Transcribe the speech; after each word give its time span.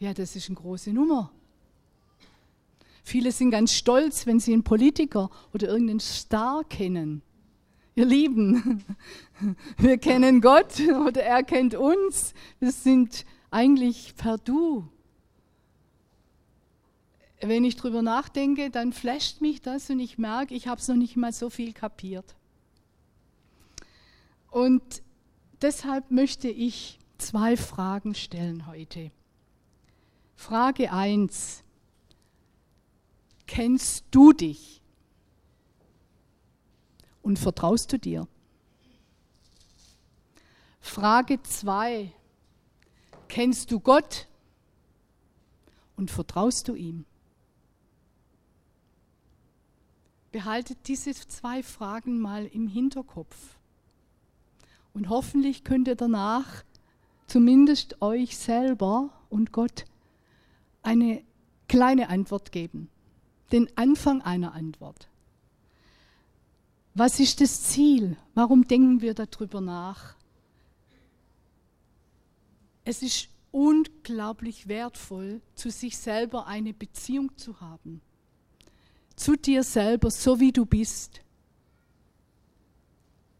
Ja, 0.00 0.14
das 0.14 0.34
ist 0.34 0.48
eine 0.48 0.56
große 0.56 0.94
Nummer. 0.94 1.30
Viele 3.04 3.32
sind 3.32 3.50
ganz 3.50 3.74
stolz, 3.74 4.26
wenn 4.26 4.40
sie 4.40 4.54
einen 4.54 4.64
Politiker 4.64 5.30
oder 5.52 5.68
irgendeinen 5.68 6.00
Star 6.00 6.64
kennen. 6.64 7.20
Ihr 7.94 8.06
Lieben, 8.06 8.82
wir 9.76 9.98
kennen 9.98 10.40
Gott 10.40 10.80
oder 11.06 11.22
er 11.22 11.42
kennt 11.42 11.74
uns. 11.74 12.32
Wir 12.60 12.72
sind 12.72 13.26
eigentlich 13.50 14.14
per 14.16 14.38
Du. 14.38 14.88
Wenn 17.42 17.64
ich 17.64 17.76
drüber 17.76 18.00
nachdenke, 18.00 18.70
dann 18.70 18.94
flasht 18.94 19.42
mich 19.42 19.60
das 19.60 19.90
und 19.90 20.00
ich 20.00 20.16
merke, 20.16 20.54
ich 20.54 20.66
habe 20.66 20.80
es 20.80 20.88
noch 20.88 20.96
nicht 20.96 21.16
mal 21.16 21.32
so 21.32 21.50
viel 21.50 21.74
kapiert. 21.74 22.36
Und 24.50 25.02
deshalb 25.60 26.10
möchte 26.10 26.48
ich 26.48 26.98
zwei 27.18 27.58
Fragen 27.58 28.14
stellen 28.14 28.66
heute. 28.66 29.10
Frage 30.40 30.90
1. 30.90 31.62
Kennst 33.46 34.06
du 34.10 34.32
dich? 34.32 34.80
Und 37.20 37.38
vertraust 37.38 37.92
du 37.92 37.98
dir? 37.98 38.26
Frage 40.80 41.42
2. 41.42 42.10
Kennst 43.28 43.70
du 43.70 43.80
Gott? 43.80 44.28
Und 45.96 46.10
vertraust 46.10 46.68
du 46.68 46.74
ihm? 46.74 47.04
Behaltet 50.32 50.88
diese 50.88 51.12
zwei 51.12 51.62
Fragen 51.62 52.18
mal 52.18 52.46
im 52.46 52.66
Hinterkopf. 52.66 53.58
Und 54.94 55.10
hoffentlich 55.10 55.64
könnt 55.64 55.86
ihr 55.86 55.96
danach 55.96 56.64
zumindest 57.26 58.00
euch 58.00 58.38
selber 58.38 59.10
und 59.28 59.52
Gott 59.52 59.84
eine 60.82 61.22
kleine 61.68 62.08
Antwort 62.08 62.52
geben, 62.52 62.88
den 63.52 63.68
Anfang 63.76 64.22
einer 64.22 64.54
Antwort. 64.54 65.08
Was 66.94 67.20
ist 67.20 67.40
das 67.40 67.62
Ziel? 67.62 68.16
Warum 68.34 68.66
denken 68.66 69.00
wir 69.00 69.14
darüber 69.14 69.60
nach? 69.60 70.16
Es 72.84 73.02
ist 73.02 73.28
unglaublich 73.52 74.68
wertvoll, 74.68 75.40
zu 75.54 75.70
sich 75.70 75.96
selber 75.96 76.46
eine 76.46 76.72
Beziehung 76.72 77.36
zu 77.36 77.60
haben. 77.60 78.00
Zu 79.16 79.36
dir 79.36 79.62
selber, 79.62 80.10
so 80.10 80.40
wie 80.40 80.52
du 80.52 80.64
bist. 80.64 81.20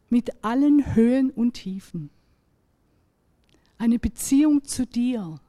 Mit 0.09 0.45
allen 0.45 0.95
Höhen 0.95 1.31
und 1.31 1.55
Tiefen. 1.55 2.11
Eine 3.79 3.99
Beziehung 3.99 4.65
zu 4.65 4.87
dir. 4.87 5.41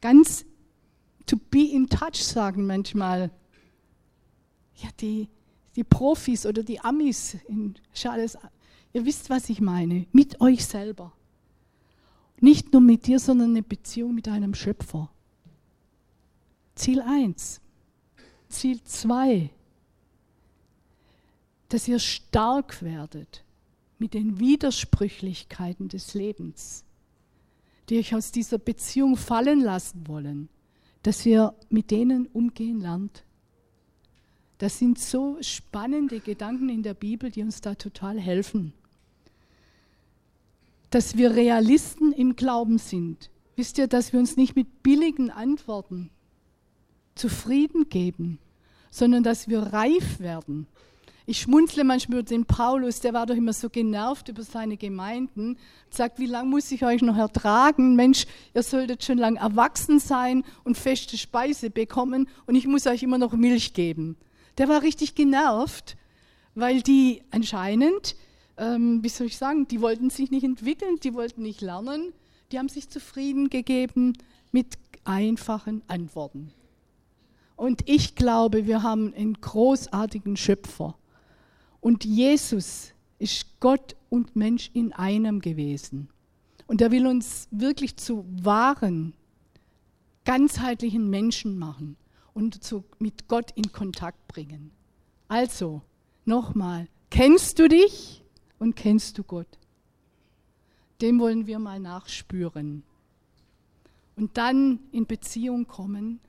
Ganz 0.00 0.44
to 1.26 1.36
be 1.36 1.72
in 1.72 1.88
touch 1.88 2.24
sagen 2.24 2.66
manchmal. 2.66 3.30
Ja, 4.76 4.88
die, 5.00 5.28
die 5.76 5.84
Profis 5.84 6.46
oder 6.46 6.62
die 6.62 6.80
Amis 6.80 7.36
in 7.48 7.74
Schales, 7.92 8.38
ihr 8.92 9.04
wisst, 9.04 9.30
was 9.30 9.48
ich 9.48 9.60
meine, 9.60 10.06
mit 10.12 10.40
euch 10.40 10.64
selber. 10.64 11.12
Nicht 12.40 12.72
nur 12.72 12.80
mit 12.80 13.06
dir, 13.06 13.18
sondern 13.18 13.50
eine 13.50 13.62
Beziehung 13.62 14.14
mit 14.14 14.26
einem 14.26 14.54
Schöpfer. 14.54 15.10
Ziel 16.74 17.02
1. 17.02 17.60
Ziel 18.48 18.82
2. 18.82 19.50
Dass 21.68 21.86
ihr 21.86 21.98
stark 21.98 22.82
werdet 22.82 23.44
mit 23.98 24.14
den 24.14 24.40
Widersprüchlichkeiten 24.40 25.88
des 25.88 26.14
Lebens, 26.14 26.84
die 27.90 27.98
euch 27.98 28.14
aus 28.14 28.32
dieser 28.32 28.58
Beziehung 28.58 29.16
fallen 29.18 29.60
lassen 29.60 30.08
wollen 30.08 30.48
dass 31.02 31.24
ihr 31.24 31.54
mit 31.68 31.90
denen 31.90 32.26
umgehen 32.26 32.80
lernt. 32.80 33.24
Das 34.58 34.78
sind 34.78 34.98
so 34.98 35.38
spannende 35.40 36.20
Gedanken 36.20 36.68
in 36.68 36.82
der 36.82 36.94
Bibel, 36.94 37.30
die 37.30 37.42
uns 37.42 37.60
da 37.60 37.74
total 37.74 38.20
helfen. 38.20 38.74
Dass 40.90 41.16
wir 41.16 41.34
Realisten 41.34 42.12
im 42.12 42.36
Glauben 42.36 42.78
sind. 42.78 43.30
Wisst 43.56 43.78
ihr, 43.78 43.86
dass 43.86 44.12
wir 44.12 44.20
uns 44.20 44.36
nicht 44.36 44.56
mit 44.56 44.82
billigen 44.82 45.30
Antworten 45.30 46.10
zufrieden 47.14 47.88
geben, 47.88 48.38
sondern 48.90 49.22
dass 49.22 49.48
wir 49.48 49.60
reif 49.60 50.20
werden 50.20 50.66
ich 51.30 51.42
schmunzle 51.42 51.84
manchmal 51.84 52.18
über 52.18 52.28
den 52.28 52.44
Paulus, 52.44 52.98
der 52.98 53.14
war 53.14 53.24
doch 53.24 53.36
immer 53.36 53.52
so 53.52 53.70
genervt 53.70 54.28
über 54.28 54.42
seine 54.42 54.76
Gemeinden. 54.76 55.58
Sagt, 55.88 56.18
wie 56.18 56.26
lange 56.26 56.50
muss 56.50 56.72
ich 56.72 56.84
euch 56.84 57.02
noch 57.02 57.16
ertragen? 57.16 57.94
Mensch, 57.94 58.26
ihr 58.52 58.64
solltet 58.64 59.04
schon 59.04 59.16
lang 59.16 59.36
erwachsen 59.36 60.00
sein 60.00 60.42
und 60.64 60.76
feste 60.76 61.16
Speise 61.16 61.70
bekommen 61.70 62.28
und 62.46 62.56
ich 62.56 62.66
muss 62.66 62.88
euch 62.88 63.04
immer 63.04 63.16
noch 63.16 63.32
Milch 63.32 63.74
geben. 63.74 64.16
Der 64.58 64.68
war 64.68 64.82
richtig 64.82 65.14
genervt, 65.14 65.96
weil 66.56 66.82
die 66.82 67.22
anscheinend, 67.30 68.16
ähm, 68.56 69.04
wie 69.04 69.08
soll 69.08 69.28
ich 69.28 69.38
sagen, 69.38 69.68
die 69.68 69.80
wollten 69.80 70.10
sich 70.10 70.32
nicht 70.32 70.42
entwickeln, 70.42 70.98
die 71.00 71.14
wollten 71.14 71.42
nicht 71.42 71.60
lernen, 71.60 72.12
die 72.50 72.58
haben 72.58 72.68
sich 72.68 72.88
zufrieden 72.88 73.50
gegeben 73.50 74.18
mit 74.50 74.66
einfachen 75.04 75.82
Antworten. 75.86 76.50
Und 77.54 77.88
ich 77.88 78.16
glaube, 78.16 78.66
wir 78.66 78.82
haben 78.82 79.14
einen 79.14 79.34
großartigen 79.34 80.36
Schöpfer. 80.36 80.96
Und 81.80 82.04
Jesus 82.04 82.92
ist 83.18 83.46
Gott 83.60 83.96
und 84.08 84.36
Mensch 84.36 84.70
in 84.74 84.92
einem 84.92 85.40
gewesen. 85.40 86.08
Und 86.66 86.80
er 86.80 86.90
will 86.90 87.06
uns 87.06 87.48
wirklich 87.50 87.96
zu 87.96 88.24
wahren, 88.30 89.14
ganzheitlichen 90.24 91.10
Menschen 91.10 91.58
machen 91.58 91.96
und 92.34 92.62
zu, 92.62 92.84
mit 92.98 93.28
Gott 93.28 93.50
in 93.56 93.72
Kontakt 93.72 94.28
bringen. 94.28 94.70
Also, 95.28 95.82
nochmal, 96.24 96.88
kennst 97.10 97.58
du 97.58 97.68
dich 97.68 98.22
und 98.58 98.76
kennst 98.76 99.18
du 99.18 99.24
Gott? 99.24 99.58
Dem 101.00 101.18
wollen 101.18 101.46
wir 101.46 101.58
mal 101.58 101.80
nachspüren. 101.80 102.82
Und 104.16 104.36
dann 104.36 104.80
in 104.92 105.06
Beziehung 105.06 105.66
kommen 105.66 106.20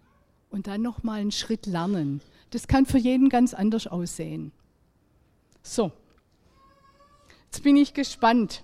und 0.50 0.68
dann 0.68 0.81
nochmal 0.81 1.22
einen 1.22 1.31
Schritt 1.31 1.66
lernen. 1.66 2.22
Das 2.51 2.68
kann 2.68 2.85
für 2.85 2.97
jeden 2.97 3.29
ganz 3.29 3.53
anders 3.53 3.88
aussehen. 3.88 4.51
So, 5.64 5.92
jetzt 7.46 7.62
bin 7.62 7.78
ich 7.78 7.94
gespannt, 7.94 8.64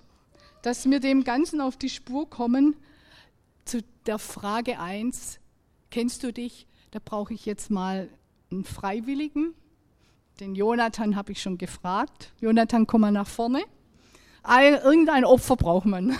dass 0.62 0.90
wir 0.90 0.98
dem 0.98 1.22
Ganzen 1.22 1.60
auf 1.60 1.76
die 1.76 1.90
Spur 1.90 2.28
kommen 2.28 2.76
zu 3.64 3.82
der 4.06 4.18
Frage 4.18 4.80
1. 4.80 5.38
Kennst 5.90 6.24
du 6.24 6.32
dich? 6.32 6.66
Da 6.90 6.98
brauche 7.02 7.34
ich 7.34 7.46
jetzt 7.46 7.70
mal 7.70 8.08
einen 8.50 8.64
Freiwilligen. 8.64 9.54
Den 10.40 10.56
Jonathan 10.56 11.14
habe 11.14 11.32
ich 11.32 11.40
schon 11.40 11.56
gefragt. 11.56 12.32
Jonathan, 12.40 12.86
komm 12.86 13.02
mal 13.02 13.12
nach 13.12 13.28
vorne. 13.28 13.62
Ein, 14.42 14.74
irgendein 14.74 15.24
Opfer 15.24 15.56
braucht 15.56 15.86
man. 15.86 16.18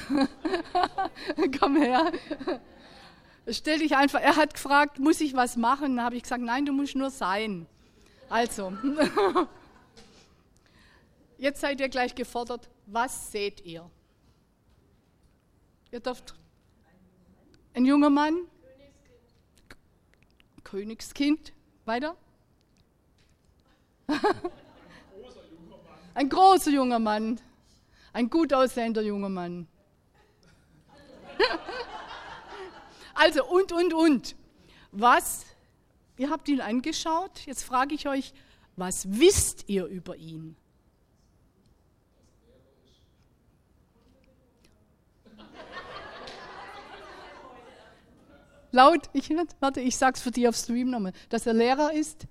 komm 1.59 1.77
her. 1.77 2.12
Stell 3.49 3.78
dich 3.78 3.97
einfach. 3.97 4.21
Er 4.21 4.37
hat 4.37 4.55
gefragt, 4.55 5.00
muss 5.00 5.21
ich 5.21 5.34
was 5.34 5.56
machen? 5.56 5.97
Da 5.97 6.05
habe 6.05 6.16
ich 6.16 6.22
gesagt, 6.22 6.43
nein, 6.43 6.66
du 6.66 6.72
musst 6.72 6.95
nur 6.95 7.10
sein. 7.10 7.66
Also. 8.28 8.72
Jetzt 11.38 11.60
seid 11.60 11.81
ihr 11.81 11.88
gleich 11.88 12.15
gefordert. 12.16 12.69
Was 12.87 13.31
seht 13.31 13.65
ihr? 13.65 13.88
Ihr 15.93 16.00
dürft. 16.00 16.34
Ein 17.75 17.87
junger 17.87 18.10
Mann? 18.10 18.34
Königskind. 20.65 20.65
Königskind. 20.65 21.53
Weiter? 21.84 22.16
Ein 26.15 26.28
großer 26.28 26.71
junger 26.72 26.98
Mann. 26.98 27.41
Ein 28.12 28.28
gut 28.28 28.53
aussehender 28.53 29.03
junger 29.03 29.28
Mann. 29.28 29.69
also, 33.15 33.47
und, 33.47 33.71
und, 33.71 33.95
und. 33.95 34.34
Was? 34.91 35.47
Ihr 36.16 36.30
habt 36.30 36.48
ihn 36.48 36.60
angeschaut. 36.60 37.47
Jetzt 37.47 37.62
frage 37.62 37.95
ich 37.95 38.09
euch, 38.09 38.33
was 38.74 39.09
wisst 39.21 39.68
ihr 39.68 39.86
über 39.86 40.16
ihn? 40.16 40.57
Laut, 48.70 49.09
ich, 49.12 49.30
warte, 49.60 49.80
ich 49.80 49.97
sag's 49.97 50.20
für 50.20 50.30
dich 50.30 50.47
auf 50.47 50.56
Stream 50.56 50.91
nochmal, 50.91 51.12
dass 51.30 51.47
er 51.47 51.54
Lehrer 51.54 51.92
ist. 51.92 52.26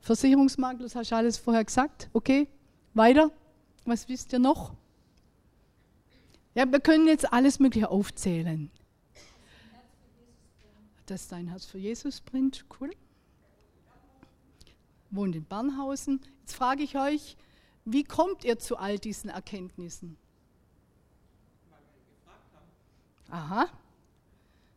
Versicherungsmakler, 0.00 0.84
das 0.84 0.94
hast 0.94 1.10
du 1.10 1.16
alles 1.16 1.36
vorher 1.36 1.64
gesagt. 1.64 2.08
Okay, 2.12 2.48
weiter. 2.94 3.30
Was 3.84 4.08
wisst 4.08 4.32
ihr 4.32 4.38
noch? 4.38 4.74
Ja, 6.54 6.70
wir 6.70 6.80
können 6.80 7.06
jetzt 7.06 7.32
alles 7.32 7.58
Mögliche 7.58 7.90
aufzählen. 7.90 8.70
Dass 11.06 11.28
dein 11.28 11.48
Herz 11.48 11.64
für 11.64 11.78
Jesus 11.78 12.20
brennt, 12.20 12.64
cool. 12.80 12.90
Wohnt 15.10 15.36
in 15.36 15.44
Bernhausen. 15.44 16.20
Jetzt 16.40 16.54
frage 16.54 16.82
ich 16.82 16.96
euch, 16.96 17.36
wie 17.84 18.02
kommt 18.02 18.44
ihr 18.44 18.58
zu 18.58 18.76
all 18.76 18.98
diesen 18.98 19.30
Erkenntnissen? 19.30 20.16
Aha, 23.30 23.68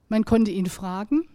Man 0.09 0.25
konnte 0.25 0.51
ihn 0.51 0.65
fragen. 0.65 1.29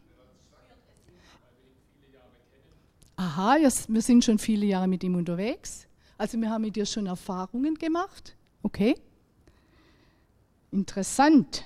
Aha, 3.16 3.56
wir 3.60 4.02
sind 4.02 4.24
schon 4.24 4.38
viele 4.38 4.66
Jahre 4.66 4.88
mit 4.88 5.04
ihm 5.04 5.14
unterwegs. 5.14 5.86
Also 6.18 6.40
wir 6.40 6.50
haben 6.50 6.62
mit 6.62 6.74
dir 6.74 6.84
schon 6.84 7.06
Erfahrungen 7.06 7.76
gemacht. 7.76 8.36
Okay. 8.62 8.96
Interessant. 10.72 11.64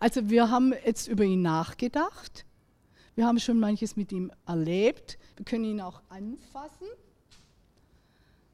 Also 0.00 0.28
wir 0.28 0.50
haben 0.50 0.74
jetzt 0.84 1.06
über 1.06 1.22
ihn 1.22 1.42
nachgedacht. 1.42 2.44
Wir 3.14 3.26
haben 3.26 3.38
schon 3.38 3.60
manches 3.60 3.96
mit 3.96 4.10
ihm 4.10 4.32
erlebt. 4.46 5.18
Wir 5.36 5.44
können 5.44 5.64
ihn 5.64 5.80
auch 5.80 6.02
anfassen. 6.08 6.86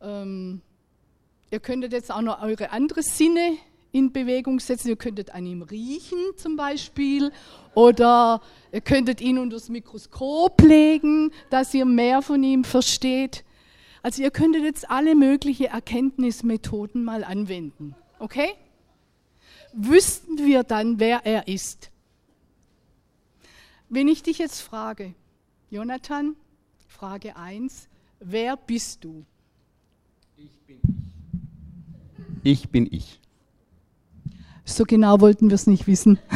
Ähm, 0.02 0.60
ihr 1.50 1.60
könntet 1.60 1.92
jetzt 1.92 2.10
auch 2.10 2.22
noch 2.22 2.42
eure 2.42 2.70
andere 2.70 3.02
Sinne 3.02 3.56
in 3.94 4.12
Bewegung 4.12 4.58
setzen. 4.58 4.88
Ihr 4.88 4.96
könntet 4.96 5.30
an 5.30 5.46
ihm 5.46 5.62
riechen 5.62 6.18
zum 6.36 6.56
Beispiel 6.56 7.30
oder 7.74 8.42
ihr 8.72 8.80
könntet 8.80 9.20
ihn 9.20 9.38
unter 9.38 9.56
das 9.56 9.68
Mikroskop 9.68 10.60
legen, 10.62 11.30
dass 11.48 11.72
ihr 11.72 11.84
mehr 11.84 12.20
von 12.20 12.42
ihm 12.42 12.64
versteht. 12.64 13.44
Also 14.02 14.22
ihr 14.22 14.32
könntet 14.32 14.64
jetzt 14.64 14.90
alle 14.90 15.14
möglichen 15.14 15.66
Erkenntnismethoden 15.66 17.04
mal 17.04 17.22
anwenden. 17.22 17.94
Okay? 18.18 18.50
Wüssten 19.72 20.38
wir 20.38 20.64
dann, 20.64 20.98
wer 20.98 21.24
er 21.24 21.46
ist? 21.46 21.90
Wenn 23.88 24.08
ich 24.08 24.24
dich 24.24 24.38
jetzt 24.38 24.60
frage, 24.60 25.14
Jonathan, 25.70 26.34
Frage 26.88 27.36
1, 27.36 27.88
wer 28.18 28.56
bist 28.56 29.04
du? 29.04 29.24
Ich 30.36 30.60
bin 30.66 30.80
ich. 32.42 32.60
Ich 32.62 32.68
bin 32.68 32.92
ich. 32.92 33.23
So 34.64 34.84
genau 34.84 35.20
wollten 35.20 35.50
wir 35.50 35.54
es 35.54 35.66
nicht 35.66 35.86
wissen. 35.86 36.18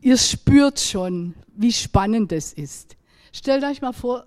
Ihr 0.00 0.16
spürt 0.18 0.80
schon, 0.80 1.34
wie 1.56 1.72
spannend 1.72 2.30
es 2.32 2.52
ist. 2.52 2.96
Stellt 3.32 3.64
euch 3.64 3.80
mal 3.80 3.92
vor, 3.92 4.26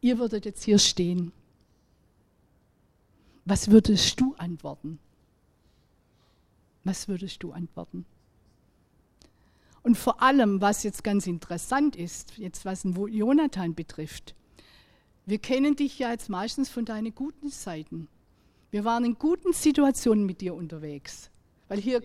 ihr 0.00 0.18
würdet 0.18 0.46
jetzt 0.46 0.64
hier 0.64 0.78
stehen. 0.78 1.32
Was 3.44 3.70
würdest 3.70 4.20
du 4.20 4.34
antworten? 4.38 4.98
Was 6.84 7.08
würdest 7.08 7.42
du 7.42 7.52
antworten? 7.52 8.06
Und 9.82 9.96
vor 9.98 10.22
allem, 10.22 10.60
was 10.60 10.82
jetzt 10.82 11.04
ganz 11.04 11.26
interessant 11.26 11.96
ist, 11.96 12.38
jetzt 12.38 12.64
was 12.64 12.84
Jonathan 12.84 13.74
betrifft, 13.74 14.34
wir 15.26 15.38
kennen 15.38 15.76
dich 15.76 15.98
ja 15.98 16.10
jetzt 16.10 16.28
meistens 16.28 16.68
von 16.68 16.84
deinen 16.84 17.14
guten 17.14 17.50
Seiten. 17.50 18.08
Wir 18.72 18.86
waren 18.86 19.04
in 19.04 19.18
guten 19.18 19.52
Situationen 19.52 20.24
mit 20.24 20.40
dir 20.40 20.54
unterwegs. 20.54 21.30
Weil 21.68 21.78
hier, 21.78 22.00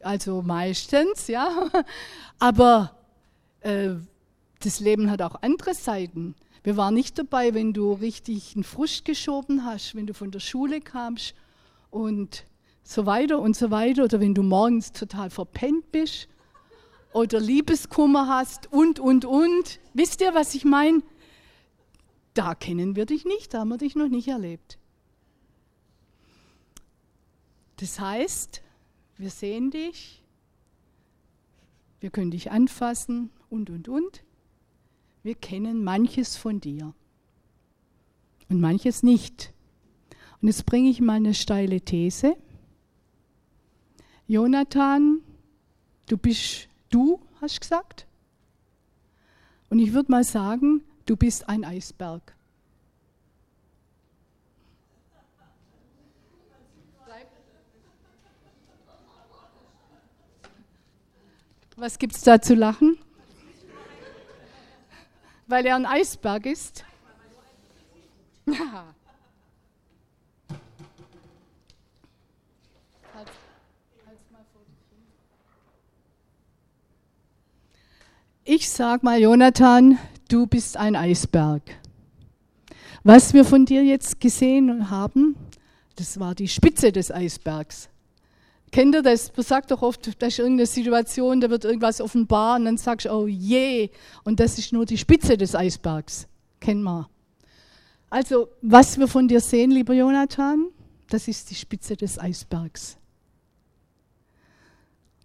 also 0.00 0.40
meistens, 0.40 1.26
ja. 1.26 1.70
Aber 2.38 2.96
äh, 3.60 3.90
das 4.60 4.80
Leben 4.80 5.10
hat 5.10 5.20
auch 5.20 5.42
andere 5.42 5.74
Seiten. 5.74 6.34
Wir 6.62 6.78
waren 6.78 6.94
nicht 6.94 7.18
dabei, 7.18 7.52
wenn 7.52 7.74
du 7.74 7.92
richtig 7.92 8.54
einen 8.54 8.64
Frust 8.64 9.04
geschoben 9.04 9.66
hast, 9.66 9.94
wenn 9.94 10.06
du 10.06 10.14
von 10.14 10.30
der 10.30 10.40
Schule 10.40 10.80
kamst 10.80 11.34
und 11.90 12.46
so 12.82 13.04
weiter 13.04 13.40
und 13.40 13.54
so 13.54 13.70
weiter. 13.70 14.04
Oder 14.04 14.20
wenn 14.20 14.34
du 14.34 14.42
morgens 14.42 14.90
total 14.90 15.28
verpennt 15.28 15.92
bist 15.92 16.28
oder 17.12 17.40
Liebeskummer 17.40 18.26
hast 18.26 18.72
und, 18.72 18.98
und, 18.98 19.26
und. 19.26 19.80
Wisst 19.92 20.22
ihr, 20.22 20.34
was 20.34 20.54
ich 20.54 20.64
meine? 20.64 21.02
Da 22.32 22.54
kennen 22.54 22.96
wir 22.96 23.04
dich 23.04 23.26
nicht, 23.26 23.52
da 23.52 23.60
haben 23.60 23.68
wir 23.68 23.76
dich 23.76 23.96
noch 23.96 24.08
nicht 24.08 24.28
erlebt. 24.28 24.79
Das 27.80 27.98
heißt, 27.98 28.60
wir 29.16 29.30
sehen 29.30 29.70
dich, 29.70 30.22
wir 32.00 32.10
können 32.10 32.30
dich 32.30 32.50
anfassen 32.50 33.30
und, 33.48 33.70
und, 33.70 33.88
und. 33.88 34.22
Wir 35.22 35.34
kennen 35.34 35.82
manches 35.82 36.36
von 36.36 36.60
dir 36.60 36.92
und 38.50 38.60
manches 38.60 39.02
nicht. 39.02 39.54
Und 40.42 40.48
jetzt 40.48 40.66
bringe 40.66 40.90
ich 40.90 41.00
mal 41.00 41.14
eine 41.14 41.32
steile 41.32 41.80
These. 41.80 42.36
Jonathan, 44.28 45.20
du 46.06 46.18
bist 46.18 46.68
du, 46.90 47.18
hast 47.40 47.62
gesagt? 47.62 48.06
Und 49.70 49.78
ich 49.78 49.94
würde 49.94 50.12
mal 50.12 50.24
sagen, 50.24 50.82
du 51.06 51.16
bist 51.16 51.48
ein 51.48 51.64
Eisberg. 51.64 52.34
Was 61.80 61.98
gibt 61.98 62.14
es 62.14 62.20
da 62.20 62.42
zu 62.42 62.54
lachen? 62.54 62.98
Weil 65.46 65.64
er 65.64 65.76
ein 65.76 65.86
Eisberg 65.86 66.44
ist? 66.44 66.84
Ja. 68.44 68.94
Ich 78.44 78.68
sag 78.68 79.02
mal, 79.02 79.18
Jonathan, 79.18 79.98
du 80.28 80.46
bist 80.46 80.76
ein 80.76 80.94
Eisberg. 80.94 81.62
Was 83.04 83.32
wir 83.32 83.46
von 83.46 83.64
dir 83.64 83.82
jetzt 83.84 84.20
gesehen 84.20 84.90
haben, 84.90 85.34
das 85.96 86.20
war 86.20 86.34
die 86.34 86.48
Spitze 86.48 86.92
des 86.92 87.10
Eisbergs. 87.10 87.88
Kennt 88.70 88.94
ihr 88.94 89.02
das? 89.02 89.32
Man 89.36 89.44
sagt 89.44 89.70
doch 89.72 89.82
oft, 89.82 90.22
da 90.22 90.26
ist 90.26 90.38
irgendeine 90.38 90.66
Situation, 90.66 91.40
da 91.40 91.50
wird 91.50 91.64
irgendwas 91.64 92.00
offenbar 92.00 92.56
und 92.56 92.66
dann 92.66 92.76
sagst 92.76 93.06
du, 93.06 93.10
oh 93.10 93.26
je, 93.26 93.90
und 94.22 94.38
das 94.38 94.58
ist 94.58 94.72
nur 94.72 94.86
die 94.86 94.98
Spitze 94.98 95.36
des 95.36 95.54
Eisbergs. 95.56 96.28
Kennen 96.60 96.82
wir. 96.82 97.08
Also, 98.10 98.48
was 98.62 98.98
wir 98.98 99.08
von 99.08 99.26
dir 99.26 99.40
sehen, 99.40 99.70
lieber 99.70 99.94
Jonathan, 99.94 100.68
das 101.08 101.26
ist 101.26 101.50
die 101.50 101.54
Spitze 101.56 101.96
des 101.96 102.18
Eisbergs. 102.18 102.96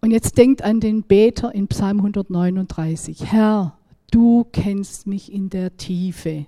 Und 0.01 0.11
jetzt 0.11 0.37
denkt 0.37 0.61
an 0.61 0.79
den 0.79 1.03
Beter 1.03 1.53
in 1.53 1.67
Psalm 1.67 1.97
139. 1.97 3.31
Herr, 3.31 3.77
du 4.11 4.45
kennst 4.51 5.07
mich 5.07 5.31
in 5.31 5.49
der 5.49 5.77
Tiefe. 5.77 6.45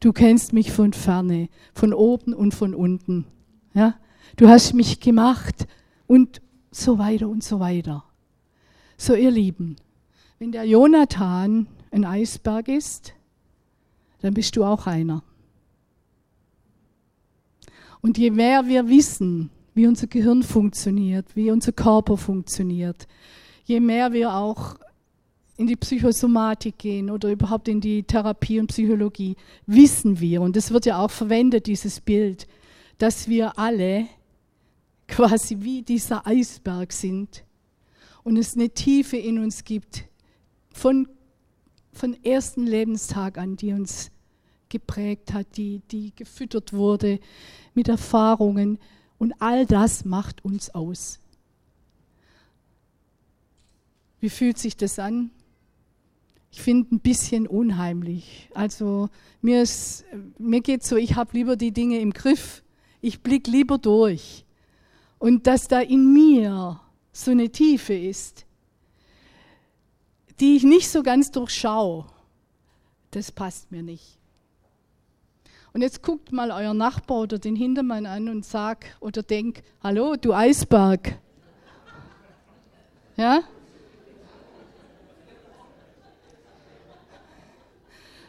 Du 0.00 0.12
kennst 0.12 0.52
mich 0.52 0.70
von 0.70 0.92
ferne, 0.92 1.48
von 1.72 1.94
oben 1.94 2.34
und 2.34 2.54
von 2.54 2.74
unten. 2.74 3.26
Ja? 3.72 3.94
Du 4.36 4.48
hast 4.48 4.74
mich 4.74 5.00
gemacht 5.00 5.66
und 6.06 6.40
so 6.70 6.98
weiter 6.98 7.28
und 7.28 7.42
so 7.42 7.60
weiter. 7.60 8.04
So, 8.96 9.14
ihr 9.14 9.30
Lieben, 9.30 9.76
wenn 10.38 10.52
der 10.52 10.64
Jonathan 10.64 11.66
ein 11.90 12.04
Eisberg 12.04 12.68
ist, 12.68 13.14
dann 14.20 14.34
bist 14.34 14.56
du 14.56 14.64
auch 14.64 14.86
einer. 14.86 15.22
Und 18.00 18.18
je 18.18 18.30
mehr 18.30 18.66
wir 18.66 18.88
wissen, 18.88 19.50
wie 19.74 19.86
unser 19.86 20.06
Gehirn 20.06 20.42
funktioniert, 20.42 21.34
wie 21.34 21.50
unser 21.50 21.72
Körper 21.72 22.16
funktioniert, 22.16 23.06
je 23.64 23.80
mehr 23.80 24.12
wir 24.12 24.34
auch 24.34 24.76
in 25.56 25.66
die 25.66 25.76
Psychosomatik 25.76 26.78
gehen 26.78 27.10
oder 27.10 27.30
überhaupt 27.30 27.68
in 27.68 27.80
die 27.80 28.02
Therapie 28.02 28.60
und 28.60 28.66
Psychologie, 28.66 29.36
wissen 29.66 30.20
wir, 30.20 30.42
und 30.42 30.56
es 30.56 30.70
wird 30.70 30.86
ja 30.86 30.98
auch 30.98 31.10
verwendet, 31.10 31.66
dieses 31.66 32.00
Bild, 32.00 32.46
dass 32.98 33.28
wir 33.28 33.58
alle 33.58 34.06
quasi 35.08 35.56
wie 35.60 35.82
dieser 35.82 36.26
Eisberg 36.26 36.92
sind 36.92 37.44
und 38.22 38.36
es 38.36 38.54
eine 38.54 38.70
Tiefe 38.70 39.16
in 39.16 39.38
uns 39.38 39.64
gibt, 39.64 40.04
von, 40.72 41.08
von 41.92 42.14
ersten 42.24 42.66
Lebenstag 42.66 43.38
an, 43.38 43.56
die 43.56 43.72
uns 43.72 44.10
geprägt 44.68 45.32
hat, 45.32 45.56
die, 45.56 45.80
die 45.90 46.12
gefüttert 46.16 46.72
wurde 46.72 47.20
mit 47.74 47.88
Erfahrungen 47.88 48.78
und 49.18 49.34
all 49.40 49.66
das 49.66 50.04
macht 50.04 50.44
uns 50.44 50.70
aus. 50.70 51.20
Wie 54.20 54.30
fühlt 54.30 54.58
sich 54.58 54.76
das 54.76 54.98
an? 54.98 55.30
Ich 56.50 56.62
finde 56.62 56.94
ein 56.94 57.00
bisschen 57.00 57.46
unheimlich. 57.46 58.48
Also 58.54 59.10
mir, 59.42 59.64
mir 60.38 60.60
geht 60.60 60.82
so, 60.82 60.96
ich 60.96 61.14
habe 61.16 61.36
lieber 61.36 61.56
die 61.56 61.72
Dinge 61.72 61.98
im 62.00 62.12
Griff. 62.12 62.62
Ich 63.00 63.22
blicke 63.22 63.50
lieber 63.50 63.76
durch. 63.76 64.43
Und 65.24 65.46
dass 65.46 65.68
da 65.68 65.80
in 65.80 66.12
mir 66.12 66.78
so 67.14 67.30
eine 67.30 67.48
Tiefe 67.48 67.94
ist, 67.94 68.44
die 70.38 70.54
ich 70.54 70.64
nicht 70.64 70.90
so 70.90 71.02
ganz 71.02 71.30
durchschaue, 71.30 72.04
das 73.10 73.32
passt 73.32 73.72
mir 73.72 73.82
nicht. 73.82 74.18
Und 75.72 75.80
jetzt 75.80 76.02
guckt 76.02 76.30
mal 76.30 76.50
euer 76.50 76.74
Nachbar 76.74 77.20
oder 77.20 77.38
den 77.38 77.56
Hintermann 77.56 78.04
an 78.04 78.28
und 78.28 78.44
sag 78.44 78.84
oder 79.00 79.22
denk, 79.22 79.62
hallo, 79.82 80.16
du 80.16 80.34
Eisberg. 80.34 81.16
Ja? 83.16 83.44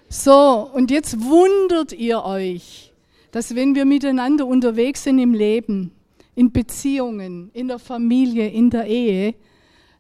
So, 0.08 0.70
und 0.74 0.92
jetzt 0.92 1.20
wundert 1.20 1.92
ihr 1.92 2.24
euch, 2.24 2.94
dass 3.34 3.54
wenn 3.54 3.76
wir 3.76 3.84
miteinander 3.84 4.46
unterwegs 4.46 5.04
sind 5.04 5.20
im 5.20 5.34
Leben, 5.34 5.92
in 6.36 6.52
Beziehungen, 6.52 7.50
in 7.54 7.68
der 7.68 7.80
Familie, 7.80 8.50
in 8.50 8.70
der 8.70 8.86
Ehe, 8.86 9.36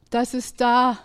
dass 0.10 0.34
es 0.34 0.54
da 0.54 1.00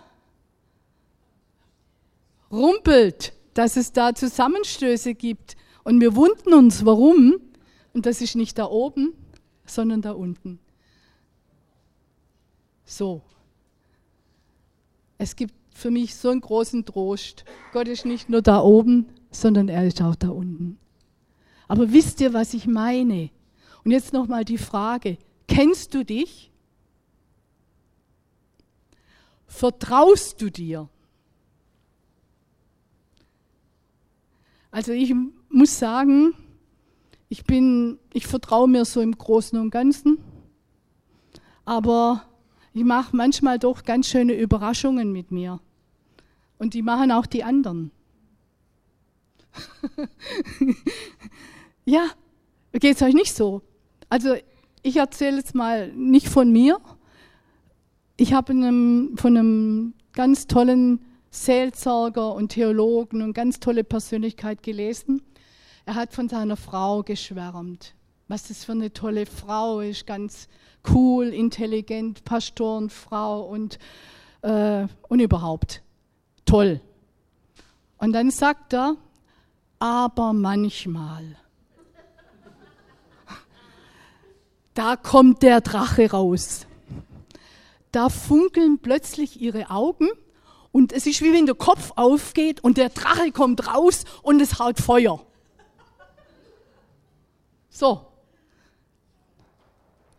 rumpelt, 2.51 3.33
dass 3.53 3.77
es 3.77 3.93
da 3.93 4.13
Zusammenstöße 4.13 5.15
gibt. 5.15 5.55
Und 5.83 5.99
wir 6.01 6.15
wundern 6.15 6.53
uns, 6.53 6.85
warum. 6.85 7.35
Und 7.93 8.05
das 8.05 8.21
ist 8.21 8.35
nicht 8.35 8.57
da 8.57 8.65
oben, 8.65 9.13
sondern 9.65 10.01
da 10.01 10.11
unten. 10.11 10.59
So. 12.85 13.21
Es 15.17 15.35
gibt 15.35 15.53
für 15.73 15.91
mich 15.91 16.15
so 16.15 16.29
einen 16.29 16.41
großen 16.41 16.85
Trost. 16.85 17.45
Gott 17.71 17.87
ist 17.87 18.05
nicht 18.05 18.29
nur 18.29 18.41
da 18.41 18.61
oben, 18.61 19.07
sondern 19.31 19.69
er 19.69 19.87
ist 19.87 20.01
auch 20.01 20.15
da 20.15 20.29
unten. 20.29 20.77
Aber 21.67 21.93
wisst 21.93 22.19
ihr, 22.19 22.33
was 22.33 22.53
ich 22.53 22.67
meine? 22.67 23.29
Und 23.83 23.91
jetzt 23.91 24.13
nochmal 24.13 24.45
die 24.45 24.57
Frage, 24.57 25.17
kennst 25.47 25.93
du 25.93 26.05
dich? 26.05 26.51
Vertraust 29.47 30.41
du 30.41 30.49
dir? 30.49 30.87
Also 34.71 34.93
ich 34.93 35.13
muss 35.49 35.77
sagen, 35.77 36.33
ich 37.27 37.43
ich 38.13 38.27
vertraue 38.27 38.69
mir 38.69 38.85
so 38.85 39.01
im 39.01 39.17
Großen 39.17 39.59
und 39.59 39.69
Ganzen, 39.69 40.17
aber 41.65 42.25
ich 42.73 42.83
mache 42.83 43.15
manchmal 43.15 43.59
doch 43.59 43.83
ganz 43.83 44.07
schöne 44.07 44.33
Überraschungen 44.33 45.11
mit 45.11 45.31
mir. 45.31 45.59
Und 46.57 46.73
die 46.73 46.81
machen 46.81 47.11
auch 47.11 47.25
die 47.25 47.43
anderen. 47.43 47.91
ja, 51.85 52.07
geht 52.71 52.95
es 52.95 53.01
euch 53.01 53.13
nicht 53.13 53.35
so? 53.35 53.61
Also 54.11 54.35
ich 54.83 54.97
erzähle 54.97 55.37
jetzt 55.37 55.55
mal 55.55 55.87
nicht 55.93 56.27
von 56.27 56.51
mir. 56.51 56.81
Ich 58.17 58.33
habe 58.33 58.51
von 58.51 59.15
einem 59.25 59.93
ganz 60.11 60.47
tollen 60.47 60.99
Seelsorger 61.29 62.35
und 62.35 62.49
Theologen 62.49 63.21
und 63.21 63.31
ganz 63.31 63.61
tolle 63.61 63.85
Persönlichkeit 63.85 64.63
gelesen. 64.63 65.21
Er 65.85 65.95
hat 65.95 66.11
von 66.11 66.27
seiner 66.27 66.57
Frau 66.57 67.03
geschwärmt, 67.03 67.93
was 68.27 68.49
das 68.49 68.65
für 68.65 68.73
eine 68.73 68.91
tolle 68.91 69.25
Frau 69.25 69.79
ist, 69.79 70.05
ganz 70.05 70.49
cool, 70.89 71.27
intelligent, 71.27 72.25
Pastorenfrau 72.25 73.43
und, 73.43 73.79
äh, 74.41 74.87
und 75.07 75.21
überhaupt 75.21 75.83
toll. 76.43 76.81
Und 77.97 78.11
dann 78.11 78.29
sagt 78.29 78.73
er, 78.73 78.97
aber 79.79 80.33
manchmal, 80.33 81.37
da 84.73 84.95
kommt 84.95 85.43
der 85.43 85.61
Drache 85.61 86.11
raus. 86.11 86.67
Da 87.91 88.09
funkeln 88.09 88.79
plötzlich 88.79 89.41
ihre 89.41 89.69
Augen 89.69 90.07
und 90.71 90.93
es 90.93 91.05
ist 91.05 91.21
wie 91.21 91.33
wenn 91.33 91.45
der 91.45 91.55
Kopf 91.55 91.91
aufgeht 91.95 92.63
und 92.63 92.77
der 92.77 92.89
Drache 92.89 93.31
kommt 93.31 93.67
raus 93.67 94.05
und 94.21 94.41
es 94.41 94.59
haut 94.59 94.79
Feuer. 94.79 95.25
So, 97.69 98.05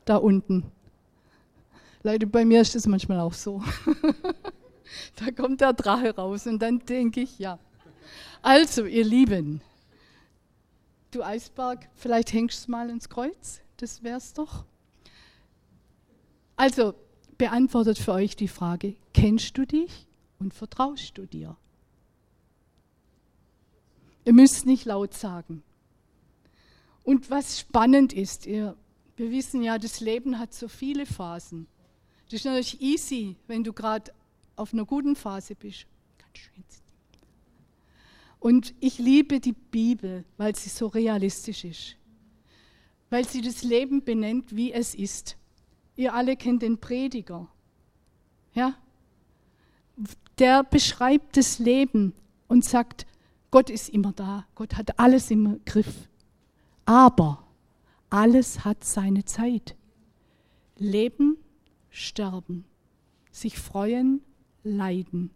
da 0.05 0.17
unten. 0.17 0.71
Leute, 2.03 2.27
bei 2.27 2.45
mir 2.45 2.61
ist 2.61 2.75
das 2.75 2.87
manchmal 2.87 3.21
auch 3.21 3.33
so. 3.33 3.63
da 5.17 5.31
kommt 5.31 5.61
der 5.61 5.73
Drache 5.73 6.15
raus 6.15 6.47
und 6.47 6.61
dann 6.61 6.81
denke 6.81 7.21
ich, 7.21 7.39
ja. 7.39 7.59
Also, 8.43 8.87
ihr 8.87 9.05
Lieben, 9.05 9.61
du 11.13 11.23
Eisberg, 11.23 11.89
vielleicht 11.95 12.33
hängst 12.33 12.67
du 12.67 12.73
mal 12.73 12.91
ins 12.91 13.09
Kreuz, 13.09 13.61
das 13.83 14.03
wär's 14.03 14.33
doch. 14.33 14.65
Also, 16.57 16.95
beantwortet 17.37 17.99
für 17.99 18.13
euch 18.13 18.37
die 18.37 18.49
Frage, 18.49 18.97
kennst 19.13 19.59
du 19.59 19.67
dich? 19.67 20.07
und 20.43 20.53
vertraust 20.53 21.17
du 21.17 21.27
dir? 21.27 21.57
Ihr 24.25 24.33
müsst 24.33 24.67
nicht 24.67 24.85
laut 24.85 25.15
sagen. 25.15 25.63
Und 27.05 27.31
was 27.31 27.61
spannend 27.61 28.13
ist, 28.13 28.47
ihr, 28.47 28.77
wir 29.17 29.31
wissen 29.31 29.63
ja, 29.63 29.79
das 29.79 30.01
Leben 30.01 30.39
hat 30.39 30.53
so 30.53 30.69
viele 30.69 31.07
Phasen. 31.07 31.67
Das 32.27 32.41
ist 32.41 32.45
natürlich 32.45 32.81
easy, 32.81 33.37
wenn 33.47 33.65
du 33.65 33.73
gerade 33.73 34.13
auf 34.57 34.73
einer 34.73 34.85
guten 34.85 35.17
Phase 35.17 35.55
bist. 35.55 35.87
Und 38.39 38.75
ich 38.81 38.99
liebe 38.99 39.39
die 39.39 39.53
Bibel, 39.53 40.25
weil 40.37 40.57
sie 40.57 40.69
so 40.69 40.89
realistisch 40.89 41.65
ist. 41.65 41.97
Weil 43.13 43.29
sie 43.29 43.43
das 43.43 43.63
Leben 43.63 44.03
benennt, 44.03 44.57
wie 44.57 44.73
es 44.73 44.95
ist. 44.95 45.37
Ihr 45.97 46.15
alle 46.15 46.37
kennt 46.37 46.63
den 46.63 46.79
Prediger. 46.79 47.49
Ja? 48.55 48.75
der 50.39 50.65
beschreibt 50.65 51.37
das 51.37 51.59
Leben 51.59 52.15
und 52.49 52.65
sagt, 52.65 53.07
Gott 53.51 53.71
ist 53.71 53.89
immer 53.91 54.13
da, 54.13 54.47
Gott 54.55 54.77
hat 54.77 54.99
alles 54.99 55.31
im 55.31 55.61
Griff. 55.65 56.09
Aber 56.85 57.47
alles 58.11 58.65
hat 58.65 58.85
seine 58.85 59.25
Zeit. 59.25 59.77
Leben, 60.79 61.37
sterben, 61.91 62.65
sich 63.31 63.59
freuen, 63.59 64.23
leiden, 64.65 65.31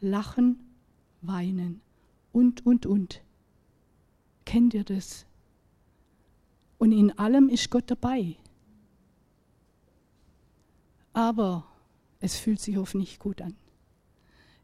lachen, 0.00 0.58
weinen 1.20 1.80
und, 2.32 2.66
und, 2.66 2.84
und. 2.84 3.22
Kennt 4.44 4.74
ihr 4.74 4.84
das? 4.84 5.24
Und 6.82 6.90
in 6.90 7.16
allem 7.16 7.48
ist 7.48 7.70
Gott 7.70 7.84
dabei. 7.86 8.34
Aber 11.12 11.64
es 12.18 12.36
fühlt 12.36 12.58
sich 12.58 12.76
oft 12.76 12.96
nicht 12.96 13.20
gut 13.20 13.40
an. 13.40 13.54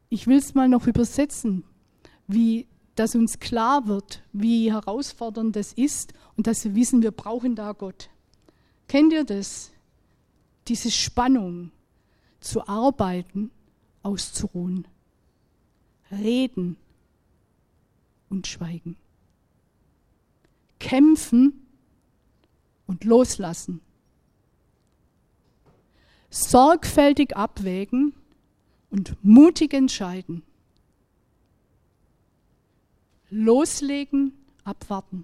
Ich 0.09 0.27
will 0.27 0.35
es 0.35 0.53
mal 0.53 0.67
noch 0.67 0.85
übersetzen, 0.85 1.63
wie 2.27 2.67
dass 2.95 3.15
uns 3.15 3.39
klar 3.39 3.87
wird, 3.87 4.21
wie 4.33 4.69
herausfordernd 4.69 5.55
das 5.55 5.71
ist 5.71 6.11
und 6.35 6.45
dass 6.45 6.65
wir 6.65 6.75
wissen, 6.75 7.01
wir 7.01 7.11
brauchen 7.11 7.55
da 7.55 7.71
Gott. 7.71 8.09
Kennt 8.89 9.13
ihr 9.13 9.23
das? 9.23 9.71
Diese 10.67 10.91
Spannung 10.91 11.71
zu 12.41 12.67
arbeiten, 12.67 13.49
auszuruhen, 14.03 14.85
reden 16.11 16.75
und 18.27 18.45
schweigen, 18.45 18.97
kämpfen 20.79 21.65
und 22.89 23.03
loslassen, 23.03 23.81
sorgfältig 26.31 27.37
abwägen 27.37 28.15
und 28.89 29.15
mutig 29.23 29.75
entscheiden. 29.75 30.41
Loslegen, 33.29 34.33
abwarten. 34.63 35.23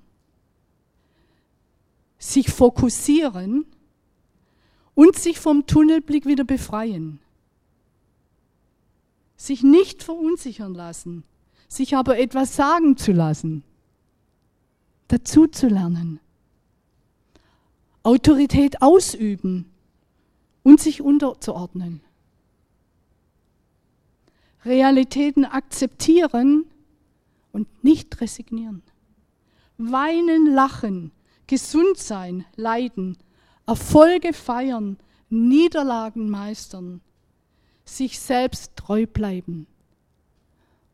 Sich 2.19 2.51
fokussieren 2.51 3.65
und 4.93 5.15
sich 5.15 5.39
vom 5.39 5.65
Tunnelblick 5.65 6.27
wieder 6.27 6.43
befreien. 6.43 7.19
Sich 9.37 9.63
nicht 9.63 10.03
verunsichern 10.03 10.75
lassen, 10.75 11.23
sich 11.67 11.95
aber 11.95 12.19
etwas 12.19 12.55
sagen 12.55 12.95
zu 12.95 13.11
lassen, 13.11 13.63
dazu 15.07 15.47
zu 15.47 15.67
lernen. 15.67 16.19
Autorität 18.05 18.83
ausüben 18.83 19.65
und 20.61 20.79
sich 20.79 21.01
unterzuordnen. 21.01 22.01
Realitäten 24.63 25.43
akzeptieren 25.43 26.65
und 27.51 27.83
nicht 27.83 28.21
resignieren. 28.21 28.83
Weinen, 29.77 30.53
lachen, 30.53 31.11
gesund 31.47 31.97
sein, 31.97 32.45
leiden, 32.55 33.17
Erfolge 33.65 34.33
feiern, 34.33 34.97
Niederlagen 35.29 36.29
meistern, 36.29 37.01
sich 37.85 38.19
selbst 38.19 38.75
treu 38.75 39.07
bleiben 39.07 39.65